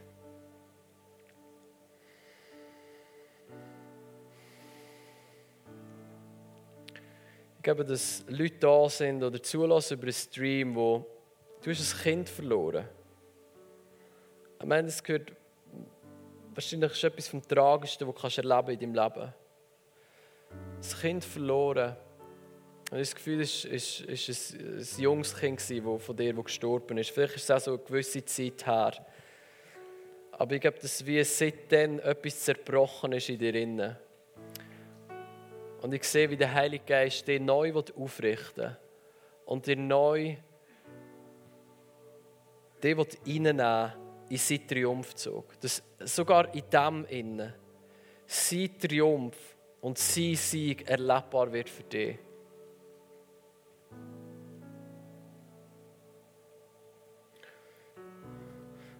Glaube, 7.63 7.85
dass 7.85 8.23
Leute 8.27 8.57
da 8.59 8.89
sind 8.89 9.23
oder 9.23 9.41
zulassen 9.41 9.95
über 9.95 10.03
einen 10.03 10.13
Stream, 10.13 10.75
wo 10.75 11.05
du 11.61 11.71
hast 11.71 11.93
ein 11.93 12.01
Kind 12.01 12.29
verloren. 12.29 12.87
Meine, 14.63 14.87
das 14.87 15.03
gehört 15.03 15.33
wahrscheinlich 16.59 16.91
ist 16.91 17.03
etwas 17.05 17.27
vom 17.29 17.41
Tragischsten, 17.47 18.07
was 18.07 18.35
du 18.35 18.41
erleben 18.41 18.71
in 18.71 18.93
deinem 18.93 19.03
Leben. 19.03 19.33
Das 20.77 20.99
Kind 20.99 21.23
verloren. 21.23 21.95
Und 22.91 22.99
das 22.99 23.15
Gefühl, 23.15 23.37
war 23.37 23.43
ist, 23.43 23.65
ist 24.01 24.53
ein, 24.55 24.79
ein 24.79 25.01
junges 25.01 25.35
Kind, 25.37 25.59
das 25.59 26.03
von 26.03 26.17
dir 26.17 26.33
das 26.33 26.43
gestorben 26.43 26.97
ist. 26.97 27.11
Vielleicht 27.11 27.35
ist 27.35 27.43
es 27.43 27.51
auch 27.51 27.59
so 27.59 27.71
eine 27.71 27.79
gewisse 27.79 28.25
Zeit 28.25 28.65
her. 28.65 28.93
Aber 30.31 30.55
ich 30.55 30.61
glaube, 30.61 30.79
dass 30.81 31.05
wie 31.05 31.23
seitdem 31.23 31.99
etwas 31.99 32.41
zerbrochen 32.41 33.13
ist 33.13 33.29
in 33.29 33.37
dir. 33.37 33.55
Innen. 33.55 33.95
Und 35.81 35.93
ich 35.93 36.03
sehe, 36.03 36.29
wie 36.29 36.37
der 36.37 36.53
Heilige 36.53 36.83
Geist 36.85 37.27
dich 37.27 37.39
neu 37.39 37.73
aufrichten 37.73 38.65
will. 38.65 38.77
Und 39.45 39.65
dir 39.65 39.77
neu 39.77 40.35
den 42.83 42.99
reinnehmen 42.99 43.93
in 44.29 44.37
seinen 44.37 44.67
Triumphzug. 44.67 45.59
Dass 45.61 45.81
sogar 45.99 46.53
in 46.53 46.63
dem 46.69 47.05
innen 47.05 47.53
sein 48.25 48.77
Triumph 48.79 49.37
und 49.81 49.97
sein 49.97 50.35
Sieg 50.35 50.87
erlebbar 50.87 51.51
wird 51.51 51.69
für 51.69 51.83
dich. 51.83 52.19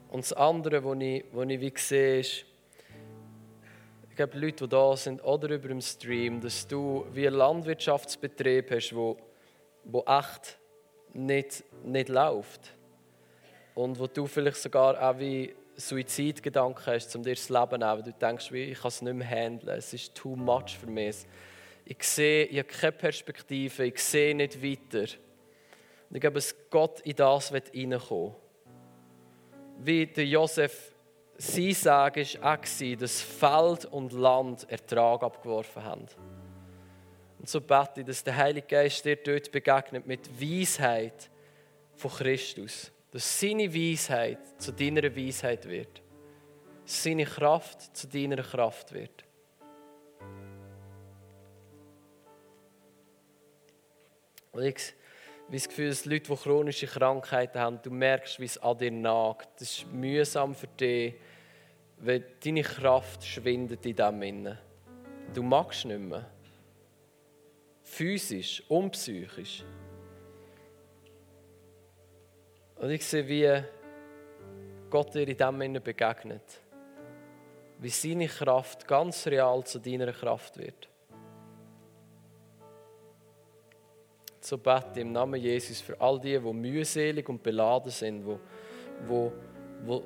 Und 0.09 0.23
das 0.23 0.33
andere, 0.33 0.83
was 0.83 0.97
ich, 0.99 1.25
was 1.31 1.49
ich 1.49 1.61
wie 1.61 1.73
sehe, 1.75 2.19
ist, 2.21 2.45
glaube, 4.19 4.37
Leute, 4.37 4.65
die 4.65 4.69
da 4.69 4.97
sind 4.97 5.23
oder 5.23 5.49
über 5.55 5.69
dem 5.69 5.79
Stream, 5.79 6.41
dass 6.41 6.67
du 6.67 7.05
wie 7.13 7.25
einen 7.25 7.37
Landwirtschaftsbetrieb 7.37 8.69
hast, 8.69 8.93
wo, 8.93 9.15
wo 9.85 10.03
echt 10.05 10.59
nicht, 11.13 11.63
nicht 11.85 12.09
läuft. 12.09 12.73
Und 13.75 13.97
wo 13.97 14.07
du 14.07 14.27
vielleicht 14.27 14.57
sogar 14.57 15.01
auch 15.01 15.17
wie 15.19 15.55
Suizidgedanken 15.77 16.85
hast, 16.85 17.15
um 17.15 17.23
dir 17.23 17.33
das 17.33 17.47
Leben 17.47 17.81
zu. 17.81 18.11
Du 18.11 18.11
denkst, 18.11 18.51
wie, 18.51 18.63
ich 18.63 18.81
kann 18.81 18.89
es 18.89 19.01
nicht 19.01 19.13
mehr 19.13 19.27
handeln, 19.27 19.77
es 19.77 19.93
ist 19.93 20.13
too 20.13 20.35
much 20.35 20.77
für 20.77 20.87
mich. 20.87 21.25
Ich 21.85 22.03
sehe, 22.03 22.43
ich 22.43 22.57
habe 22.57 22.67
keine 22.67 22.91
Perspektive, 22.91 23.85
ich 23.85 24.03
sehe 24.03 24.35
nicht 24.35 24.61
weiter. 24.61 25.13
Und 26.09 26.15
ich 26.15 26.19
glaube, 26.19 26.35
dass 26.35 26.53
Gott 26.69 26.99
in 27.01 27.15
das 27.15 27.53
reinkommen 27.53 28.01
will 28.01 28.35
wie 29.81 30.05
der 30.07 30.25
Josef 30.25 30.93
sein 31.41 31.73
Sagen 31.73 32.25
war 32.41 32.59
auch, 32.59 32.97
dass 32.97 33.21
Feld 33.21 33.85
und 33.85 34.11
Land 34.11 34.69
Ertrag 34.69 35.23
abgeworfen 35.23 35.83
haben. 35.83 36.05
Und 37.39 37.47
so 37.47 37.61
bete 37.61 38.01
ich, 38.01 38.05
dass 38.05 38.23
der 38.23 38.35
Heilige 38.35 38.67
Geist 38.67 39.05
dir 39.05 39.15
dort 39.15 39.49
begegnet 39.49 40.05
mit 40.05 40.29
Weisheit 40.39 41.29
von 41.95 42.11
Christus. 42.11 42.91
Dass 43.11 43.39
seine 43.39 43.73
Weisheit 43.73 44.39
zu 44.61 44.73
deiner 44.73 45.15
Weisheit 45.15 45.67
wird. 45.67 46.01
Seine 46.83 47.23
Kraft 47.23 47.95
zu 47.95 48.07
deiner 48.07 48.43
Kraft 48.43 48.93
wird. 48.93 49.23
Und 54.51 54.63
ich 54.63 54.93
wie 55.49 55.57
das 55.57 55.67
Gefühl, 55.67 55.89
dass 55.89 56.05
Leute, 56.05 56.31
die 56.31 56.35
chronische 56.35 56.85
Krankheiten 56.85 57.59
haben, 57.59 57.81
du 57.81 57.89
merkst, 57.89 58.39
wie 58.39 58.45
es 58.45 58.57
an 58.59 58.77
dir 58.77 58.91
nagt. 58.91 59.49
Das 59.59 59.79
ist 59.79 59.91
mühsam 59.91 60.53
für 60.53 60.67
dich, 60.67 61.15
weil 61.99 62.23
deine 62.43 62.63
Kraft 62.63 63.25
schwindet 63.25 63.85
in 63.85 63.95
dem 63.95 64.21
Innen. 64.21 64.57
Du 65.33 65.43
magst 65.43 65.85
nicht 65.85 65.99
mehr. 65.99 66.29
Physisch 67.83 68.63
und 68.67 68.91
psychisch. 68.91 69.63
Und 72.75 72.89
ich 72.91 73.05
sehe, 73.05 73.27
wie 73.27 73.63
Gott 74.89 75.13
dir 75.13 75.27
in 75.27 75.37
dem 75.37 75.61
Innen 75.61 75.83
begegnet. 75.83 76.61
Wie 77.79 77.89
seine 77.89 78.27
Kraft 78.27 78.87
ganz 78.87 79.27
real 79.27 79.63
zu 79.65 79.79
deiner 79.79 80.11
Kraft 80.13 80.57
wird. 80.57 80.89
so 84.49 84.57
bete 84.57 85.01
im 85.01 85.11
Namen 85.11 85.39
Jesus 85.39 85.79
für 85.79 85.99
all 86.01 86.19
die, 86.19 86.37
die 86.39 86.53
mühselig 86.53 87.27
und 87.29 87.41
beladen 87.43 87.91
sind, 87.91 88.25
wo, 88.25 88.39
wo, 89.07 89.31
wo, 89.85 90.03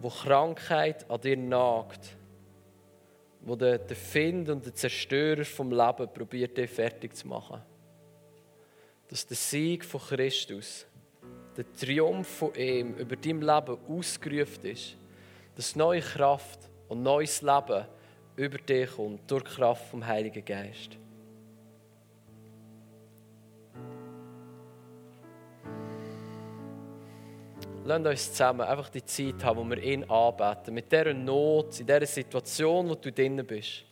wo 0.00 0.08
Krankheit 0.08 1.08
an 1.10 1.20
dir 1.20 1.36
nagt, 1.36 2.16
wo 3.40 3.56
der, 3.56 3.78
der 3.78 3.96
Find 3.96 4.48
und 4.48 4.64
der 4.64 4.74
Zerstörer 4.74 5.44
vom 5.44 5.70
Leben 5.70 6.12
probiert, 6.12 6.56
dich 6.56 6.70
fertig 6.70 7.16
zu 7.16 7.28
machen. 7.28 7.62
Dass 9.08 9.26
der 9.26 9.36
Sieg 9.36 9.84
von 9.84 10.00
Christus, 10.00 10.86
der 11.56 11.72
Triumph 11.72 12.28
von 12.28 12.54
ihm 12.54 12.94
über 12.94 13.16
dein 13.16 13.40
Leben 13.40 13.78
ausgerufen 13.88 14.64
ist, 14.64 14.96
dass 15.54 15.76
neue 15.76 16.00
Kraft 16.00 16.68
und 16.88 17.02
neues 17.02 17.40
Leben 17.40 17.86
über 18.36 18.58
dich 18.58 18.90
kommt 18.90 19.30
durch 19.30 19.44
die 19.44 19.50
Kraft 19.50 19.88
vom 19.88 20.06
Heiligen 20.06 20.44
Geist. 20.44 20.98
Lasst 27.86 28.04
uns 28.04 28.32
zusammen 28.32 28.62
einfach 28.62 28.88
die 28.88 29.04
Zeit 29.04 29.44
haben, 29.44 29.60
wo 29.60 29.70
wir 29.70 29.80
ihn 29.80 30.02
anbeten. 30.10 30.74
Mit 30.74 30.90
dieser 30.90 31.14
Not, 31.14 31.78
in 31.78 31.86
dieser 31.86 32.04
Situation, 32.04 32.88
wo 32.88 32.96
du 32.96 33.12
drin 33.12 33.46
bist. 33.46 33.84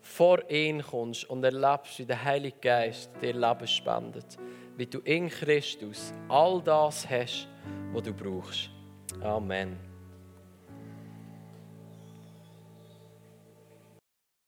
Vor 0.00 0.50
ihn 0.50 0.82
kommst 0.82 1.28
und 1.28 1.44
erlebst, 1.44 1.98
wie 1.98 2.06
der 2.06 2.24
Heilige 2.24 2.56
Geist 2.62 3.10
dir 3.20 3.34
Leben 3.34 3.66
spendet. 3.66 4.38
Wie 4.78 4.86
du 4.86 5.00
in 5.00 5.28
Christus 5.28 6.14
all 6.30 6.62
das 6.62 7.06
hast, 7.06 7.46
was 7.92 8.02
du 8.04 8.14
brauchst. 8.14 8.70
Amen. 9.20 9.93